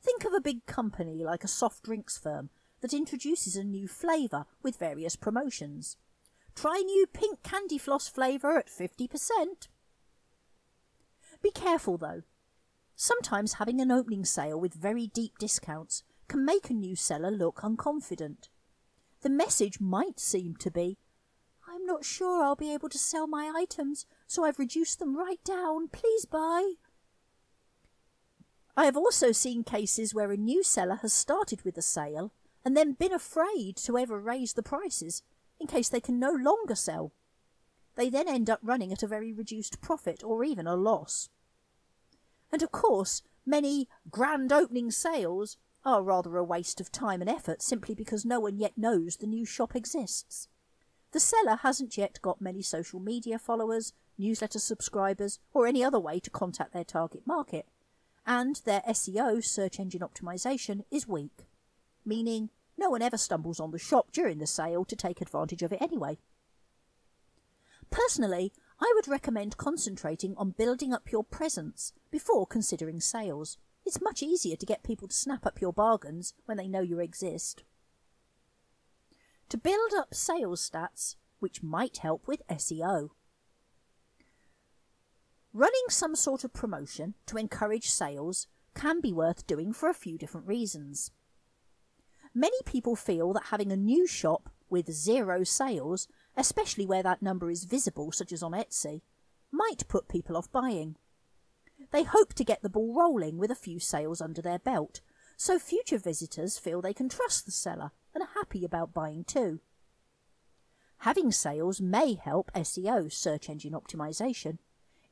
Think 0.00 0.24
of 0.24 0.32
a 0.32 0.40
big 0.40 0.64
company 0.66 1.22
like 1.24 1.44
a 1.44 1.48
soft 1.48 1.82
drinks 1.82 2.16
firm 2.16 2.50
that 2.82 2.92
introduces 2.92 3.56
a 3.56 3.64
new 3.64 3.88
flavour 3.88 4.44
with 4.62 4.76
various 4.76 5.16
promotions. 5.16 5.96
Try 6.54 6.82
new 6.84 7.06
pink 7.06 7.42
candy 7.42 7.78
floss 7.78 8.08
flavour 8.08 8.58
at 8.58 8.68
50%. 8.68 9.68
Be 11.42 11.50
careful 11.50 11.96
though. 11.96 12.22
Sometimes 12.94 13.54
having 13.54 13.80
an 13.80 13.90
opening 13.90 14.24
sale 14.24 14.60
with 14.60 14.74
very 14.74 15.06
deep 15.06 15.38
discounts 15.38 16.02
can 16.28 16.44
make 16.44 16.68
a 16.68 16.74
new 16.74 16.94
seller 16.94 17.30
look 17.30 17.62
unconfident. 17.62 18.48
The 19.22 19.30
message 19.30 19.80
might 19.80 20.20
seem 20.20 20.56
to 20.56 20.70
be, 20.70 20.98
I'm 21.68 21.86
not 21.86 22.04
sure 22.04 22.42
I'll 22.42 22.56
be 22.56 22.74
able 22.74 22.88
to 22.90 22.98
sell 22.98 23.26
my 23.26 23.52
items, 23.56 24.04
so 24.26 24.44
I've 24.44 24.58
reduced 24.58 24.98
them 24.98 25.16
right 25.16 25.42
down. 25.44 25.88
Please 25.88 26.24
buy. 26.24 26.74
I 28.76 28.84
have 28.84 28.96
also 28.96 29.32
seen 29.32 29.64
cases 29.64 30.14
where 30.14 30.32
a 30.32 30.36
new 30.36 30.62
seller 30.62 30.96
has 31.02 31.12
started 31.12 31.62
with 31.64 31.76
a 31.78 31.82
sale 31.82 32.32
and 32.64 32.76
then 32.76 32.92
been 32.92 33.12
afraid 33.12 33.76
to 33.76 33.98
ever 33.98 34.18
raise 34.20 34.52
the 34.52 34.62
prices 34.62 35.22
in 35.58 35.66
case 35.66 35.88
they 35.88 36.00
can 36.00 36.18
no 36.18 36.32
longer 36.32 36.74
sell. 36.74 37.12
They 37.96 38.08
then 38.08 38.28
end 38.28 38.48
up 38.48 38.60
running 38.62 38.92
at 38.92 39.02
a 39.02 39.08
very 39.08 39.32
reduced 39.32 39.80
profit 39.80 40.22
or 40.24 40.44
even 40.44 40.66
a 40.66 40.76
loss. 40.76 41.28
And 42.50 42.62
of 42.62 42.72
course, 42.72 43.22
many 43.44 43.88
grand 44.10 44.52
opening 44.52 44.90
sales 44.90 45.56
are 45.84 46.02
rather 46.02 46.36
a 46.36 46.44
waste 46.44 46.80
of 46.80 46.92
time 46.92 47.20
and 47.20 47.28
effort 47.28 47.62
simply 47.62 47.94
because 47.94 48.24
no 48.24 48.40
one 48.40 48.56
yet 48.56 48.78
knows 48.78 49.16
the 49.16 49.26
new 49.26 49.44
shop 49.44 49.74
exists. 49.74 50.48
The 51.12 51.20
seller 51.20 51.56
hasn't 51.56 51.98
yet 51.98 52.20
got 52.22 52.40
many 52.40 52.62
social 52.62 53.00
media 53.00 53.38
followers, 53.38 53.92
newsletter 54.16 54.58
subscribers, 54.58 55.40
or 55.52 55.66
any 55.66 55.84
other 55.84 55.98
way 56.00 56.20
to 56.20 56.30
contact 56.30 56.72
their 56.72 56.84
target 56.84 57.26
market, 57.26 57.66
and 58.24 58.56
their 58.64 58.82
SEO, 58.88 59.44
search 59.44 59.80
engine 59.80 60.00
optimization, 60.00 60.84
is 60.90 61.08
weak 61.08 61.44
meaning 62.04 62.50
no 62.76 62.90
one 62.90 63.02
ever 63.02 63.16
stumbles 63.16 63.60
on 63.60 63.70
the 63.70 63.78
shop 63.78 64.12
during 64.12 64.38
the 64.38 64.46
sale 64.46 64.84
to 64.84 64.96
take 64.96 65.20
advantage 65.20 65.62
of 65.62 65.72
it 65.72 65.82
anyway. 65.82 66.18
Personally, 67.90 68.52
I 68.80 68.90
would 68.96 69.06
recommend 69.06 69.56
concentrating 69.56 70.34
on 70.36 70.50
building 70.50 70.92
up 70.92 71.12
your 71.12 71.22
presence 71.22 71.92
before 72.10 72.46
considering 72.46 73.00
sales. 73.00 73.58
It's 73.84 74.00
much 74.00 74.22
easier 74.22 74.56
to 74.56 74.66
get 74.66 74.82
people 74.82 75.08
to 75.08 75.14
snap 75.14 75.46
up 75.46 75.60
your 75.60 75.72
bargains 75.72 76.34
when 76.46 76.56
they 76.56 76.68
know 76.68 76.80
you 76.80 76.98
exist. 76.98 77.64
To 79.50 79.58
build 79.58 79.92
up 79.96 80.14
sales 80.14 80.68
stats, 80.68 81.16
which 81.38 81.62
might 81.62 81.98
help 81.98 82.26
with 82.26 82.46
SEO. 82.48 83.10
Running 85.52 85.84
some 85.90 86.16
sort 86.16 86.44
of 86.44 86.54
promotion 86.54 87.14
to 87.26 87.36
encourage 87.36 87.90
sales 87.90 88.46
can 88.74 89.00
be 89.00 89.12
worth 89.12 89.46
doing 89.46 89.72
for 89.72 89.90
a 89.90 89.94
few 89.94 90.16
different 90.16 90.46
reasons. 90.46 91.10
Many 92.34 92.56
people 92.64 92.96
feel 92.96 93.32
that 93.34 93.46
having 93.46 93.70
a 93.70 93.76
new 93.76 94.06
shop 94.06 94.48
with 94.70 94.90
zero 94.90 95.44
sales, 95.44 96.08
especially 96.36 96.86
where 96.86 97.02
that 97.02 97.20
number 97.20 97.50
is 97.50 97.64
visible, 97.64 98.10
such 98.10 98.32
as 98.32 98.42
on 98.42 98.52
Etsy, 98.52 99.02
might 99.50 99.86
put 99.86 100.08
people 100.08 100.36
off 100.36 100.50
buying. 100.50 100.96
They 101.90 102.04
hope 102.04 102.32
to 102.34 102.44
get 102.44 102.62
the 102.62 102.70
ball 102.70 102.94
rolling 102.94 103.36
with 103.36 103.50
a 103.50 103.54
few 103.54 103.78
sales 103.78 104.22
under 104.22 104.40
their 104.40 104.58
belt, 104.58 105.02
so 105.36 105.58
future 105.58 105.98
visitors 105.98 106.58
feel 106.58 106.80
they 106.80 106.94
can 106.94 107.10
trust 107.10 107.44
the 107.44 107.52
seller 107.52 107.90
and 108.14 108.22
are 108.22 108.30
happy 108.34 108.64
about 108.64 108.94
buying 108.94 109.24
too. 109.24 109.60
Having 110.98 111.32
sales 111.32 111.80
may 111.80 112.14
help 112.14 112.50
SEO, 112.54 113.12
search 113.12 113.50
engine 113.50 113.72
optimization, 113.72 114.58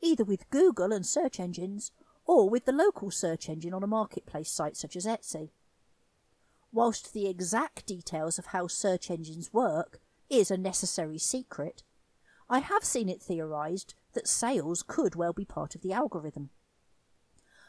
either 0.01 0.25
with 0.25 0.49
Google 0.49 0.93
and 0.93 1.05
search 1.05 1.39
engines 1.39 1.93
or 2.25 2.49
with 2.49 2.65
the 2.65 2.73
local 2.73 3.11
search 3.11 3.49
engine 3.49 3.75
on 3.75 3.83
a 3.83 3.89
marketplace 3.89 4.51
site 4.51 4.77
such 4.77 4.97
as 4.97 5.05
Etsy 5.05 5.51
whilst 6.73 7.13
the 7.13 7.29
exact 7.29 7.87
details 7.87 8.39
of 8.39 8.47
how 8.47 8.67
search 8.67 9.11
engines 9.11 9.53
work 9.53 10.01
is 10.29 10.51
a 10.51 10.57
necessary 10.57 11.19
secret, 11.19 11.83
I 12.49 12.61
have 12.61 12.85
seen 12.85 13.09
it 13.09 13.23
theorised 13.23 13.95
that 14.13 14.29
sales 14.29 14.83
could 14.83 15.15
well 15.15 15.33
be 15.33 15.45
part 15.45 15.75
of 15.75 15.83
the 15.83 15.93
algorithm. 15.93 16.51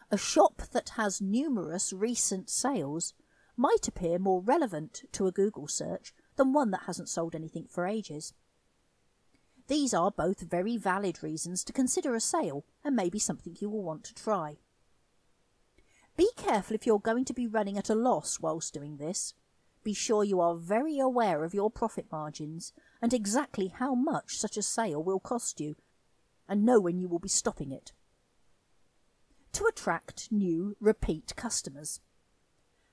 A 0.10 0.18
shop 0.18 0.64
that 0.74 0.90
has 0.98 1.22
numerous 1.22 1.94
recent 1.94 2.50
sales 2.50 3.14
might 3.56 3.88
appear 3.88 4.20
more 4.20 4.42
relevant 4.42 5.04
to 5.14 5.28
a 5.28 5.32
Google 5.32 5.68
search 5.68 6.14
than 6.36 6.54
one 6.54 6.72
that 6.72 6.84
hasn't 6.88 7.10
sold 7.10 7.36
anything 7.36 7.68
for 7.70 7.86
ages. 7.86 8.34
These 9.68 9.94
are 9.94 10.12
both 10.12 10.42
very 10.42 10.78
valid 10.78 11.24
reasons 11.24 11.64
to 11.64 11.74
consider 11.74 12.16
a 12.16 12.20
sale 12.20 12.66
and 12.84 12.96
maybe 12.96 13.20
something 13.20 13.56
you 13.60 13.70
will 13.70 13.84
want 13.84 14.04
to 14.06 14.14
try. 14.14 14.58
Be 16.18 16.30
careful 16.36 16.76
if 16.76 16.86
you're 16.86 17.00
going 17.00 17.26
to 17.26 17.34
be 17.34 17.48
running 17.48 17.78
at 17.78 17.90
a 17.90 17.96
loss 17.96 18.40
whilst 18.40 18.74
doing 18.74 18.98
this. 18.98 19.34
Be 19.84 19.94
sure 19.94 20.24
you 20.24 20.40
are 20.40 20.56
very 20.56 21.00
aware 21.00 21.44
of 21.44 21.54
your 21.54 21.72
profit 21.72 22.06
margins 22.12 22.74
and 23.02 23.14
exactly 23.14 23.68
how 23.68 23.96
much 23.96 24.38
such 24.38 24.58
a 24.58 24.62
sale 24.62 25.04
will 25.04 25.20
cost 25.20 25.60
you, 25.60 25.76
and 26.48 26.64
know 26.64 26.80
when 26.80 27.00
you 27.00 27.08
will 27.08 27.20
be 27.20 27.30
stopping 27.30 27.72
it. 27.72 27.94
To 29.54 29.66
attract 29.66 30.32
new, 30.32 30.76
repeat 30.80 31.36
customers. 31.36 32.00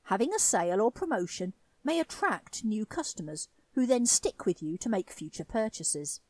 Having 0.04 0.32
a 0.34 0.38
sale 0.38 0.80
or 0.80 0.90
promotion 0.90 1.52
may 1.84 2.00
attract 2.00 2.64
new 2.64 2.86
customers 2.86 3.48
who 3.74 3.86
then 3.86 4.06
stick 4.06 4.46
with 4.46 4.62
you 4.62 4.78
to 4.78 4.88
make 4.88 5.10
future 5.10 5.44
purchases. 5.44 6.20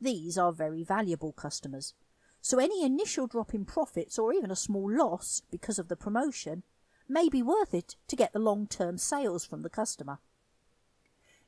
These 0.00 0.38
are 0.38 0.52
very 0.52 0.82
valuable 0.82 1.32
customers. 1.32 1.94
So 2.44 2.58
any 2.58 2.84
initial 2.84 3.28
drop 3.28 3.54
in 3.54 3.64
profits 3.64 4.18
or 4.18 4.32
even 4.32 4.50
a 4.50 4.56
small 4.56 4.92
loss 4.92 5.42
because 5.52 5.78
of 5.78 5.86
the 5.86 5.96
promotion 5.96 6.64
may 7.08 7.28
be 7.28 7.40
worth 7.40 7.72
it 7.72 7.94
to 8.08 8.16
get 8.16 8.32
the 8.32 8.40
long 8.40 8.66
term 8.66 8.98
sales 8.98 9.46
from 9.46 9.62
the 9.62 9.70
customer. 9.70 10.18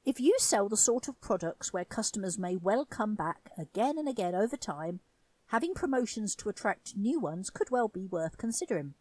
If 0.04 0.20
you 0.20 0.36
sell 0.38 0.68
the 0.68 0.76
sort 0.76 1.08
of 1.08 1.20
products 1.20 1.72
where 1.72 1.84
customers 1.84 2.38
may 2.38 2.54
well 2.54 2.84
come 2.84 3.16
back 3.16 3.50
again 3.58 3.98
and 3.98 4.08
again 4.08 4.36
over 4.36 4.56
time, 4.56 5.00
having 5.48 5.74
promotions 5.74 6.36
to 6.36 6.48
attract 6.48 6.96
new 6.96 7.18
ones 7.18 7.50
could 7.50 7.70
well 7.70 7.88
be 7.88 8.06
worth 8.06 8.38
considering. 8.38 8.94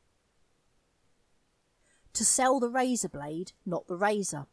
To 2.13 2.25
sell 2.25 2.59
the 2.59 2.69
razor 2.69 3.09
blade, 3.09 3.51
not 3.67 3.87
the 3.87 3.95
razor. 3.95 4.47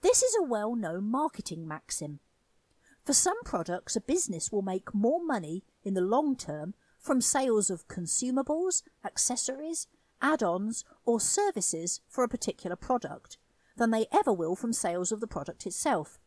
This 0.00 0.22
is 0.22 0.34
a 0.40 0.44
well 0.44 0.74
known 0.74 1.04
marketing 1.04 1.68
maxim. 1.68 2.20
For 3.04 3.12
some 3.12 3.42
products, 3.44 3.96
a 3.96 4.00
business 4.00 4.50
will 4.50 4.62
make 4.62 4.94
more 4.94 5.22
money 5.22 5.62
in 5.82 5.94
the 5.94 6.00
long 6.00 6.36
term 6.36 6.74
from 6.98 7.20
sales 7.20 7.68
of 7.68 7.86
consumables, 7.86 8.82
accessories, 9.04 9.86
add 10.22 10.42
ons, 10.42 10.84
or 11.04 11.20
services 11.20 12.00
for 12.08 12.24
a 12.24 12.28
particular 12.28 12.76
product 12.76 13.36
than 13.76 13.90
they 13.90 14.06
ever 14.10 14.32
will 14.32 14.56
from 14.56 14.72
sales 14.72 15.12
of 15.12 15.20
the 15.20 15.26
product 15.26 15.66
itself. 15.66 16.18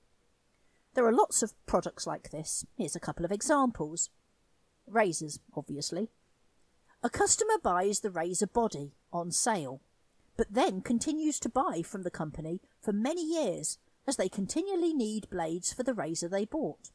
There 0.94 1.06
are 1.06 1.13
lots 1.13 1.42
of 1.42 1.54
products 1.66 2.06
like 2.06 2.30
this. 2.30 2.66
Here's 2.76 2.96
a 2.96 3.00
couple 3.00 3.26
of 3.26 3.32
examples. 3.32 4.12
Razors, 4.86 5.40
obviously. 5.56 6.10
A 7.02 7.10
customer 7.10 7.58
buys 7.62 8.02
the 8.02 8.12
razor 8.12 8.48
body 8.48 8.94
on 9.12 9.32
sale, 9.32 9.82
but 10.36 10.54
then 10.54 10.82
continues 10.82 11.40
to 11.40 11.50
buy 11.50 11.82
from 11.84 12.04
the 12.04 12.12
company 12.12 12.62
for 12.82 12.92
many 12.94 13.24
years 13.24 13.80
as 14.08 14.17
they 14.17 14.30
continually 14.30 14.93
need 14.93 15.30
blades 15.30 15.74
for 15.74 15.84
the 15.84 15.93
razor 15.93 16.28
they 16.28 16.46
bought. 16.46 16.91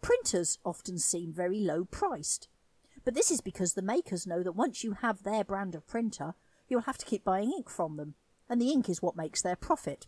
Printers 0.00 0.58
often 0.64 0.98
seem 0.98 1.32
very 1.32 1.60
low 1.60 1.84
priced, 1.84 2.48
but 3.04 3.14
this 3.14 3.30
is 3.30 3.40
because 3.40 3.74
the 3.74 3.82
makers 3.82 4.26
know 4.26 4.42
that 4.42 4.52
once 4.52 4.82
you 4.82 4.92
have 4.92 5.22
their 5.22 5.44
brand 5.44 5.74
of 5.74 5.86
printer, 5.86 6.34
you'll 6.68 6.82
have 6.82 6.98
to 6.98 7.06
keep 7.06 7.24
buying 7.24 7.52
ink 7.52 7.68
from 7.68 7.96
them 7.96 8.14
and 8.52 8.60
the 8.60 8.70
ink 8.70 8.88
is 8.88 9.00
what 9.00 9.16
makes 9.16 9.40
their 9.40 9.56
profit. 9.56 10.06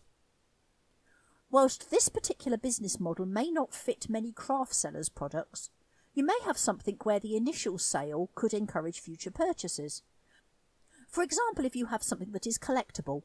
Whilst 1.49 1.89
this 1.89 2.09
particular 2.09 2.57
business 2.57 2.99
model 2.99 3.25
may 3.25 3.49
not 3.49 3.73
fit 3.73 4.07
many 4.07 4.31
craft 4.31 4.75
sellers' 4.75 5.09
products, 5.09 5.71
you 6.13 6.23
may 6.23 6.37
have 6.45 6.57
something 6.57 6.97
where 7.01 7.19
the 7.19 7.35
initial 7.35 7.77
sale 7.77 8.29
could 8.35 8.53
encourage 8.53 8.99
future 8.99 9.31
purchases. 9.31 10.03
For 11.09 11.23
example, 11.23 11.65
if 11.65 11.75
you 11.75 11.87
have 11.87 12.03
something 12.03 12.33
that 12.33 12.45
is 12.45 12.59
collectible, 12.59 13.23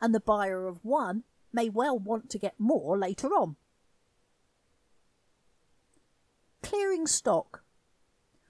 and 0.00 0.14
the 0.14 0.20
buyer 0.20 0.66
of 0.66 0.84
one 0.84 1.24
may 1.52 1.68
well 1.68 1.98
want 1.98 2.30
to 2.30 2.38
get 2.38 2.58
more 2.58 2.98
later 2.98 3.28
on. 3.28 3.56
Clearing 6.62 7.06
stock. 7.06 7.62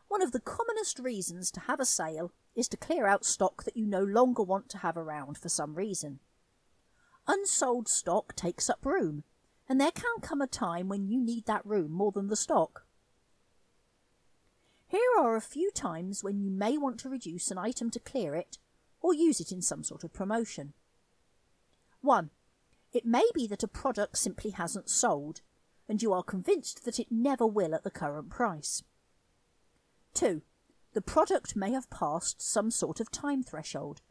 One 0.08 0.22
of 0.22 0.32
the 0.32 0.40
commonest 0.40 0.98
reasons 0.98 1.50
to 1.52 1.60
have 1.60 1.80
a 1.80 1.86
sale 1.86 2.32
is 2.54 2.68
to 2.68 2.76
clear 2.76 3.06
out 3.06 3.24
stock 3.24 3.64
that 3.64 3.76
you 3.76 3.86
no 3.86 4.02
longer 4.02 4.42
want 4.42 4.68
to 4.70 4.78
have 4.78 4.96
around 4.96 5.38
for 5.38 5.48
some 5.48 5.74
reason. 5.74 6.20
Unsold 7.26 7.88
stock 7.88 8.34
takes 8.34 8.68
up 8.68 8.84
room, 8.84 9.24
and 9.68 9.80
there 9.80 9.92
can 9.92 10.20
come 10.20 10.42
a 10.42 10.46
time 10.46 10.88
when 10.88 11.06
you 11.06 11.20
need 11.20 11.46
that 11.46 11.64
room 11.64 11.92
more 11.92 12.12
than 12.12 12.28
the 12.28 12.36
stock. 12.36 12.84
Here 14.88 15.00
are 15.18 15.36
a 15.36 15.40
few 15.40 15.70
times 15.70 16.22
when 16.22 16.42
you 16.42 16.50
may 16.50 16.76
want 16.76 16.98
to 17.00 17.08
reduce 17.08 17.50
an 17.50 17.56
item 17.56 17.90
to 17.92 17.98
clear 17.98 18.34
it 18.34 18.58
or 19.00 19.14
use 19.14 19.40
it 19.40 19.50
in 19.50 19.62
some 19.62 19.82
sort 19.82 20.04
of 20.04 20.12
promotion. 20.12 20.74
1. 22.02 22.28
It 22.92 23.06
may 23.06 23.24
be 23.34 23.46
that 23.46 23.62
a 23.62 23.68
product 23.68 24.18
simply 24.18 24.50
hasn't 24.50 24.90
sold, 24.90 25.40
and 25.88 26.02
you 26.02 26.12
are 26.12 26.22
convinced 26.22 26.84
that 26.84 26.98
it 26.98 27.10
never 27.10 27.46
will 27.46 27.74
at 27.74 27.84
the 27.84 27.90
current 27.90 28.28
price. 28.30 28.82
2. 30.14 30.42
The 30.92 31.00
product 31.00 31.56
may 31.56 31.72
have 31.72 31.88
passed 31.88 32.42
some 32.42 32.70
sort 32.70 33.00
of 33.00 33.10
time 33.10 33.42
threshold. 33.42 34.02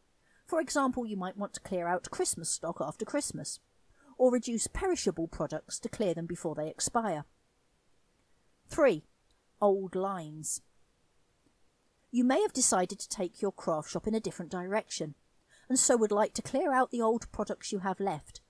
For 0.46 0.60
example, 0.60 1.06
you 1.06 1.16
might 1.16 1.36
want 1.36 1.54
to 1.54 1.60
clear 1.60 1.86
out 1.86 2.10
Christmas 2.10 2.50
stock 2.50 2.78
after 2.80 3.04
Christmas, 3.04 3.60
or 4.18 4.32
reduce 4.32 4.66
perishable 4.66 5.28
products 5.28 5.78
to 5.78 5.88
clear 5.88 6.12
them 6.12 6.26
before 6.26 6.54
they 6.54 6.68
expire. 6.68 7.24
3. 8.68 9.04
Old 9.60 9.94
lines. 9.94 10.60
You 12.10 12.24
may 12.24 12.42
have 12.42 12.52
decided 12.52 12.98
to 12.98 13.08
take 13.08 13.40
your 13.40 13.52
craft 13.52 13.90
shop 13.90 14.06
in 14.06 14.14
a 14.14 14.20
different 14.20 14.50
direction, 14.50 15.14
and 15.68 15.78
so 15.78 15.96
would 15.96 16.12
like 16.12 16.34
to 16.34 16.42
clear 16.42 16.72
out 16.72 16.90
the 16.90 17.00
old 17.00 17.30
products 17.32 17.72
you 17.72 17.78
have 17.78 17.98
left, 17.98 18.41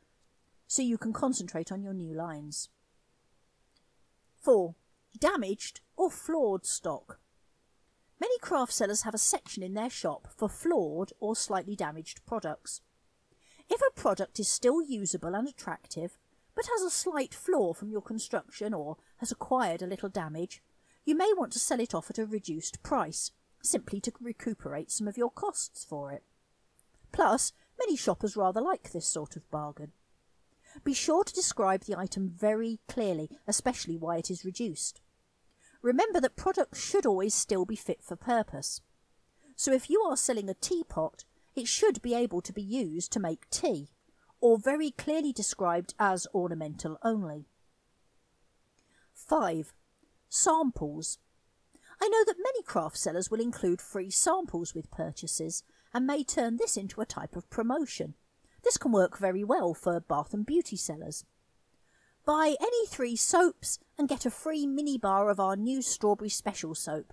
so 0.73 0.81
you 0.81 0.97
can 0.97 1.13
concentrate 1.13 1.71
on 1.71 1.83
your 1.83 1.93
new 1.93 2.15
lines. 2.15 2.71
4. 4.41 4.75
Damaged 5.19 5.83
or 5.99 6.11
flawed 6.11 6.65
stock. 6.65 7.21
Many 8.19 8.39
craft 8.39 8.73
sellers 8.73 9.03
have 9.03 9.13
a 9.13 9.19
section 9.19 9.63
in 9.63 9.75
their 9.75 9.91
shop 9.91 10.29
for 10.35 10.49
flawed 10.49 11.13
or 11.21 11.37
slightly 11.37 11.77
damaged 11.77 12.25
products. 12.25 12.81
If 13.69 13.83
a 13.83 14.01
product 14.01 14.41
is 14.41 14.49
still 14.49 14.81
usable 14.81 15.35
and 15.35 15.47
attractive, 15.47 16.17
but 16.55 16.71
has 16.75 16.81
a 16.81 16.91
slight 16.91 17.35
flaw 17.35 17.75
from 17.75 17.91
your 17.91 18.01
construction 18.01 18.73
or 18.73 18.97
has 19.19 19.31
acquired 19.31 19.83
a 19.83 19.87
little 19.87 20.09
damage, 20.09 20.63
you 21.05 21.15
may 21.15 21.35
want 21.37 21.53
to 21.53 21.59
sell 21.59 21.81
it 21.81 21.95
off 21.95 22.09
at 22.09 22.19
a 22.19 22.25
reduced 22.25 22.83
price, 22.83 23.31
simply 23.63 24.01
to 24.01 24.13
recuperate 24.23 24.91
some 24.91 25.07
of 25.07 25.19
your 25.19 25.31
costs 25.31 25.85
for 25.85 26.11
it. 26.11 26.23
Plus, 27.13 27.53
many 27.79 27.95
shoppers 27.95 28.39
rather 28.39 28.63
like 28.63 28.93
this 28.93 29.07
sort 29.07 29.37
of 29.37 29.51
bargain. 29.51 29.93
Be 30.85 30.95
sure 30.95 31.25
to 31.25 31.33
describe 31.33 31.85
the 31.85 31.97
item 31.97 32.29
very 32.29 32.81
clearly, 32.89 33.31
especially 33.47 33.97
why 33.97 34.17
it 34.17 34.31
is 34.31 34.45
reduced. 34.45 35.01
Remember 35.83 36.21
that 36.21 36.37
products 36.37 36.83
should 36.83 37.07
always 37.07 37.35
still 37.35 37.65
be 37.65 37.77
fit 37.77 38.03
for 38.03 38.17
purpose. 38.17 38.81
So 39.57 39.73
if 39.73 39.91
you 39.91 40.01
are 40.03 40.17
selling 40.17 40.49
a 40.49 40.55
teapot, 40.55 41.25
it 41.55 41.69
should 41.69 42.01
be 42.03 42.15
able 42.15 42.41
to 42.41 42.53
be 42.53 42.63
used 42.63 43.13
to 43.13 43.21
make 43.21 43.51
tea, 43.51 43.91
or 44.41 44.59
very 44.59 44.91
clearly 44.91 45.33
described 45.33 45.95
as 45.99 46.27
ornamental 46.35 46.99
only. 47.03 47.47
5. 49.15 49.73
Samples. 50.29 51.19
I 52.01 52.09
know 52.09 52.25
that 52.25 52.43
many 52.43 52.63
craft 52.63 52.97
sellers 52.97 53.31
will 53.31 53.41
include 53.41 53.81
free 53.81 54.11
samples 54.11 54.75
with 54.75 54.91
purchases 54.91 55.63
and 55.95 56.07
may 56.07 56.25
turn 56.25 56.57
this 56.57 56.77
into 56.77 57.01
a 57.01 57.07
type 57.07 57.37
of 57.37 57.51
promotion. 57.51 58.15
This 58.63 58.79
can 58.79 58.93
work 58.93 59.19
very 59.19 59.45
well 59.45 59.75
for 59.75 59.99
bath 60.01 60.33
and 60.33 60.47
beauty 60.47 60.77
sellers. 60.77 61.25
Buy 62.25 62.55
any 62.61 62.87
three 62.87 63.17
soaps 63.17 63.81
and 63.99 64.09
get 64.09 64.25
a 64.25 64.31
free 64.31 64.67
mini 64.67 64.97
bar 64.97 65.29
of 65.29 65.41
our 65.41 65.57
new 65.57 65.83
strawberry 65.83 66.29
special 66.29 66.75
soap. 66.75 67.13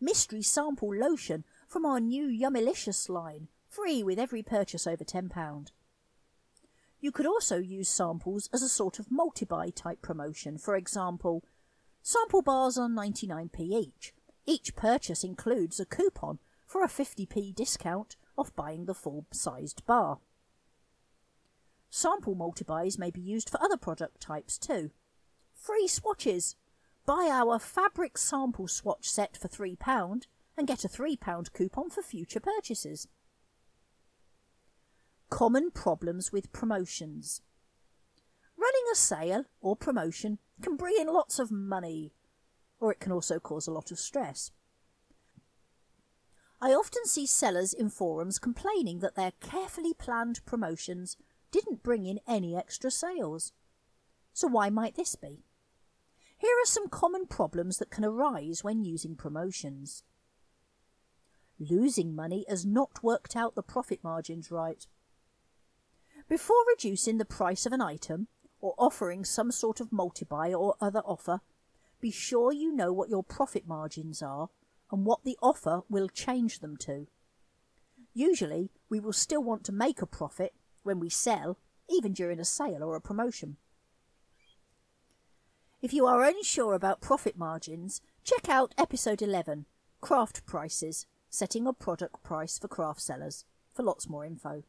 Mystery 0.00 0.42
sample 0.42 0.94
lotion 0.94 1.44
from 1.68 1.84
our 1.84 2.00
new 2.00 2.26
Yummylicious 2.28 3.08
line, 3.08 3.48
free 3.68 4.02
with 4.02 4.18
every 4.18 4.42
purchase 4.42 4.86
over 4.86 5.04
£10. 5.04 5.70
You 7.00 7.12
could 7.12 7.26
also 7.26 7.58
use 7.58 7.88
samples 7.88 8.48
as 8.52 8.62
a 8.62 8.68
sort 8.68 8.98
of 8.98 9.10
multi-buy 9.10 9.70
type 9.70 10.00
promotion. 10.00 10.56
For 10.56 10.76
example, 10.76 11.44
sample 12.02 12.40
bars 12.40 12.78
are 12.78 12.88
99p 12.88 13.60
each. 13.60 14.14
Each 14.46 14.74
purchase 14.74 15.22
includes 15.22 15.78
a 15.78 15.84
coupon 15.84 16.38
for 16.66 16.82
a 16.82 16.88
50p 16.88 17.54
discount 17.54 18.16
off 18.36 18.54
buying 18.54 18.84
the 18.84 18.94
full-sized 18.94 19.84
bar. 19.86 20.18
Sample 21.90 22.34
multi-buys 22.34 22.98
may 22.98 23.10
be 23.10 23.20
used 23.20 23.48
for 23.48 23.62
other 23.62 23.76
product 23.76 24.20
types 24.20 24.58
too. 24.58 24.90
Free 25.54 25.88
swatches! 25.88 26.56
Buy 27.06 27.28
our 27.30 27.58
fabric 27.58 28.18
sample 28.18 28.68
swatch 28.68 29.08
set 29.08 29.36
for 29.36 29.48
£3 29.48 30.26
and 30.56 30.66
get 30.66 30.84
a 30.84 30.88
£3 30.88 31.52
coupon 31.52 31.90
for 31.90 32.02
future 32.02 32.40
purchases. 32.40 33.08
Common 35.30 35.70
problems 35.70 36.32
with 36.32 36.52
promotions. 36.52 37.42
Running 38.56 38.84
a 38.92 38.96
sale 38.96 39.44
or 39.60 39.76
promotion 39.76 40.38
can 40.62 40.76
bring 40.76 40.96
in 40.98 41.08
lots 41.08 41.38
of 41.38 41.50
money, 41.50 42.12
or 42.80 42.90
it 42.90 43.00
can 43.00 43.12
also 43.12 43.38
cause 43.38 43.66
a 43.66 43.72
lot 43.72 43.90
of 43.90 43.98
stress. 43.98 44.50
I 46.60 46.70
often 46.70 47.04
see 47.04 47.26
sellers 47.26 47.74
in 47.74 47.90
forums 47.90 48.38
complaining 48.38 49.00
that 49.00 49.14
their 49.14 49.32
carefully 49.40 49.92
planned 49.92 50.44
promotions 50.46 51.16
didn't 51.50 51.82
bring 51.82 52.06
in 52.06 52.20
any 52.26 52.56
extra 52.56 52.90
sales. 52.90 53.52
So 54.32 54.48
why 54.48 54.70
might 54.70 54.96
this 54.96 55.16
be? 55.16 55.44
Here 56.38 56.56
are 56.62 56.66
some 56.66 56.88
common 56.88 57.26
problems 57.26 57.78
that 57.78 57.90
can 57.90 58.04
arise 58.04 58.64
when 58.64 58.84
using 58.84 59.16
promotions. 59.16 60.02
Losing 61.58 62.14
money 62.14 62.44
as 62.48 62.66
not 62.66 63.02
worked 63.02 63.36
out 63.36 63.54
the 63.54 63.62
profit 63.62 64.02
margins 64.02 64.50
right. 64.50 64.86
Before 66.28 66.64
reducing 66.68 67.18
the 67.18 67.24
price 67.24 67.66
of 67.66 67.72
an 67.72 67.80
item 67.80 68.28
or 68.60 68.74
offering 68.78 69.24
some 69.24 69.50
sort 69.52 69.80
of 69.80 69.92
multi-buy 69.92 70.52
or 70.52 70.74
other 70.80 71.00
offer, 71.00 71.40
be 72.00 72.10
sure 72.10 72.52
you 72.52 72.74
know 72.74 72.92
what 72.92 73.08
your 73.08 73.22
profit 73.22 73.66
margins 73.66 74.22
are 74.22 74.48
and 74.90 75.04
what 75.04 75.24
the 75.24 75.38
offer 75.42 75.82
will 75.88 76.08
change 76.08 76.60
them 76.60 76.76
to. 76.78 77.06
Usually, 78.14 78.70
we 78.88 79.00
will 79.00 79.12
still 79.12 79.42
want 79.42 79.64
to 79.64 79.72
make 79.72 80.00
a 80.00 80.06
profit 80.06 80.54
when 80.82 81.00
we 81.00 81.10
sell, 81.10 81.58
even 81.90 82.12
during 82.12 82.40
a 82.40 82.44
sale 82.44 82.82
or 82.82 82.96
a 82.96 83.00
promotion. 83.00 83.56
If 85.82 85.92
you 85.92 86.06
are 86.06 86.24
unsure 86.24 86.74
about 86.74 87.00
profit 87.00 87.36
margins, 87.36 88.00
check 88.24 88.48
out 88.48 88.74
episode 88.78 89.20
11 89.20 89.66
Craft 90.00 90.46
Prices 90.46 91.06
Setting 91.28 91.66
a 91.66 91.72
Product 91.72 92.22
Price 92.22 92.58
for 92.58 92.68
Craft 92.68 93.00
Sellers 93.00 93.44
for 93.74 93.82
lots 93.82 94.08
more 94.08 94.24
info. 94.24 94.62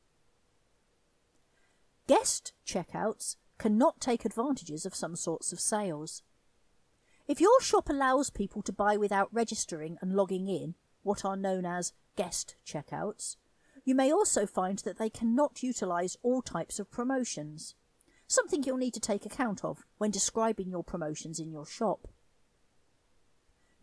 Guest 2.08 2.54
checkouts 2.66 3.38
cannot 3.58 4.00
take 4.00 4.26
advantages 4.26 4.86
of 4.86 4.96
some 4.96 5.16
sorts 5.16 5.52
of 5.52 5.60
sales. 5.60 6.24
If 7.28 7.42
your 7.42 7.60
shop 7.62 7.90
allows 7.90 8.30
people 8.30 8.62
to 8.62 8.72
buy 8.72 8.96
without 8.96 9.34
registering 9.34 9.98
and 10.02 10.16
logging 10.16 10.48
in, 10.48 10.76
what 11.04 11.26
are 11.26 11.36
known 11.36 11.66
as 11.66 11.92
guest 12.16 12.56
checkouts, 12.66 13.36
you 13.84 13.96
may 13.96 14.12
also 14.12 14.46
find 14.46 14.80
that 14.80 14.98
they 14.98 15.10
cannot 15.10 15.62
utilise 15.62 16.16
all 16.24 16.42
types 16.42 16.80
of 16.80 16.90
promotions, 16.90 17.76
something 18.28 18.64
you'll 18.64 18.78
need 18.78 18.94
to 18.94 19.02
take 19.02 19.26
account 19.26 19.66
of 19.66 19.86
when 19.98 20.10
describing 20.10 20.70
your 20.70 20.84
promotions 20.84 21.38
in 21.38 21.52
your 21.52 21.66
shop. 21.66 22.08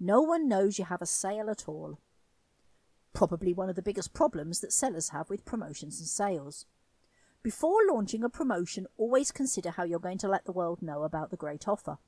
No 0.00 0.22
one 0.22 0.48
knows 0.48 0.78
you 0.78 0.86
have 0.86 1.02
a 1.02 1.06
sale 1.06 1.50
at 1.50 1.68
all. 1.68 1.98
Probably 3.12 3.52
one 3.52 3.68
of 3.68 3.76
the 3.76 3.82
biggest 3.82 4.14
problems 4.14 4.60
that 4.60 4.72
sellers 4.72 5.10
have 5.10 5.28
with 5.28 5.44
promotions 5.44 6.00
and 6.00 6.08
sales. 6.08 6.64
Before 7.42 7.80
launching 7.90 8.24
a 8.24 8.30
promotion, 8.30 8.86
always 8.96 9.30
consider 9.30 9.70
how 9.70 9.84
you're 9.84 9.98
going 9.98 10.18
to 10.18 10.28
let 10.28 10.46
the 10.46 10.52
world 10.52 10.80
know 10.80 11.02
about 11.02 11.30
the 11.30 11.36
great 11.36 11.68
offer. 11.68 11.98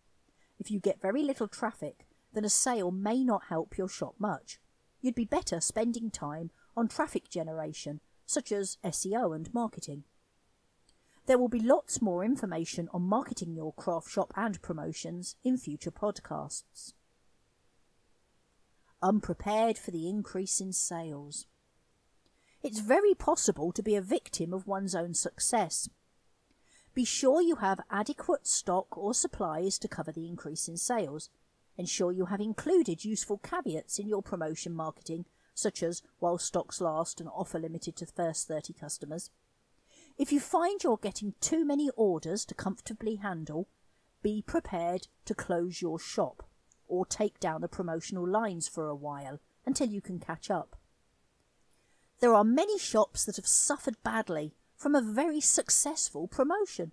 If 0.58 0.70
you 0.70 0.80
get 0.80 1.00
very 1.00 1.22
little 1.22 1.48
traffic, 1.48 2.06
then 2.32 2.44
a 2.44 2.50
sale 2.50 2.90
may 2.90 3.24
not 3.24 3.44
help 3.48 3.78
your 3.78 3.88
shop 3.88 4.14
much. 4.18 4.58
You'd 5.00 5.14
be 5.14 5.24
better 5.24 5.60
spending 5.60 6.10
time 6.10 6.50
on 6.76 6.88
traffic 6.88 7.28
generation, 7.28 8.00
such 8.26 8.52
as 8.52 8.78
SEO 8.84 9.34
and 9.34 9.52
marketing. 9.54 10.04
There 11.26 11.38
will 11.38 11.48
be 11.48 11.60
lots 11.60 12.00
more 12.00 12.24
information 12.24 12.88
on 12.92 13.02
marketing 13.02 13.54
your 13.54 13.72
craft 13.72 14.10
shop 14.10 14.32
and 14.36 14.60
promotions 14.62 15.36
in 15.42 15.58
future 15.58 15.90
podcasts. 15.90 16.92
Unprepared 19.02 19.76
for 19.76 19.90
the 19.90 20.08
increase 20.08 20.60
in 20.60 20.72
sales. 20.72 21.46
It's 22.62 22.80
very 22.80 23.14
possible 23.14 23.72
to 23.72 23.82
be 23.82 23.96
a 23.96 24.00
victim 24.00 24.52
of 24.52 24.66
one's 24.66 24.94
own 24.94 25.14
success. 25.14 25.88
Be 26.96 27.04
sure 27.04 27.42
you 27.42 27.56
have 27.56 27.82
adequate 27.90 28.46
stock 28.46 28.96
or 28.96 29.12
supplies 29.12 29.78
to 29.80 29.86
cover 29.86 30.12
the 30.12 30.26
increase 30.26 30.66
in 30.66 30.78
sales. 30.78 31.28
Ensure 31.76 32.10
you 32.10 32.24
have 32.24 32.40
included 32.40 33.04
useful 33.04 33.36
caveats 33.36 33.98
in 33.98 34.08
your 34.08 34.22
promotion 34.22 34.72
marketing, 34.72 35.26
such 35.52 35.82
as 35.82 36.00
while 36.20 36.38
stocks 36.38 36.80
last 36.80 37.20
and 37.20 37.28
offer 37.28 37.58
limited 37.58 37.96
to 37.96 38.06
first 38.06 38.48
30 38.48 38.72
customers. 38.72 39.30
If 40.16 40.32
you 40.32 40.40
find 40.40 40.82
you're 40.82 40.96
getting 40.96 41.34
too 41.38 41.66
many 41.66 41.90
orders 41.96 42.46
to 42.46 42.54
comfortably 42.54 43.16
handle, 43.16 43.68
be 44.22 44.40
prepared 44.40 45.08
to 45.26 45.34
close 45.34 45.82
your 45.82 45.98
shop 45.98 46.48
or 46.88 47.04
take 47.04 47.38
down 47.38 47.60
the 47.60 47.68
promotional 47.68 48.26
lines 48.26 48.68
for 48.68 48.88
a 48.88 48.96
while 48.96 49.38
until 49.66 49.90
you 49.90 50.00
can 50.00 50.18
catch 50.18 50.50
up. 50.50 50.76
There 52.20 52.32
are 52.32 52.42
many 52.42 52.78
shops 52.78 53.26
that 53.26 53.36
have 53.36 53.46
suffered 53.46 54.02
badly 54.02 54.54
from 54.76 54.94
a 54.94 55.02
very 55.02 55.40
successful 55.40 56.28
promotion 56.28 56.92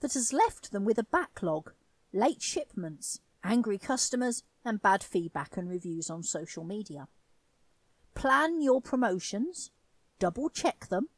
that 0.00 0.14
has 0.14 0.32
left 0.32 0.72
them 0.72 0.84
with 0.84 0.98
a 0.98 1.04
backlog, 1.04 1.72
late 2.12 2.42
shipments, 2.42 3.20
angry 3.42 3.78
customers, 3.78 4.42
and 4.64 4.82
bad 4.82 5.02
feedback 5.02 5.56
and 5.56 5.70
reviews 5.70 6.10
on 6.10 6.22
social 6.22 6.64
media. 6.64 7.08
Plan 8.14 8.60
your 8.60 8.80
promotions, 8.80 9.70
double 10.18 10.48
check 10.48 10.88
them, 10.88 11.08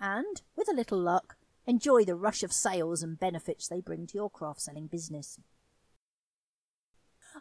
and, 0.00 0.42
with 0.56 0.68
a 0.68 0.74
little 0.74 0.98
luck, 0.98 1.36
enjoy 1.66 2.04
the 2.04 2.14
rush 2.14 2.42
of 2.42 2.52
sales 2.52 3.02
and 3.02 3.18
benefits 3.18 3.68
they 3.68 3.80
bring 3.80 4.06
to 4.06 4.14
your 4.14 4.30
craft 4.30 4.60
selling 4.60 4.86
business. 4.86 5.38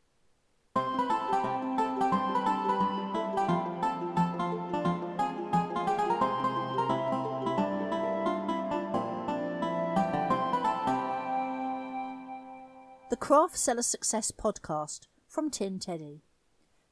Craft 13.21 13.55
Seller 13.55 13.83
Success 13.83 14.31
podcast 14.31 15.01
from 15.27 15.51
Tin 15.51 15.77
Teddy, 15.77 16.23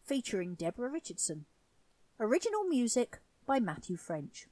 featuring 0.04 0.54
Deborah 0.54 0.92
Richardson. 0.92 1.46
Original 2.20 2.66
music 2.66 3.18
by 3.48 3.60
Matthew 3.60 3.98
French. 3.98 4.48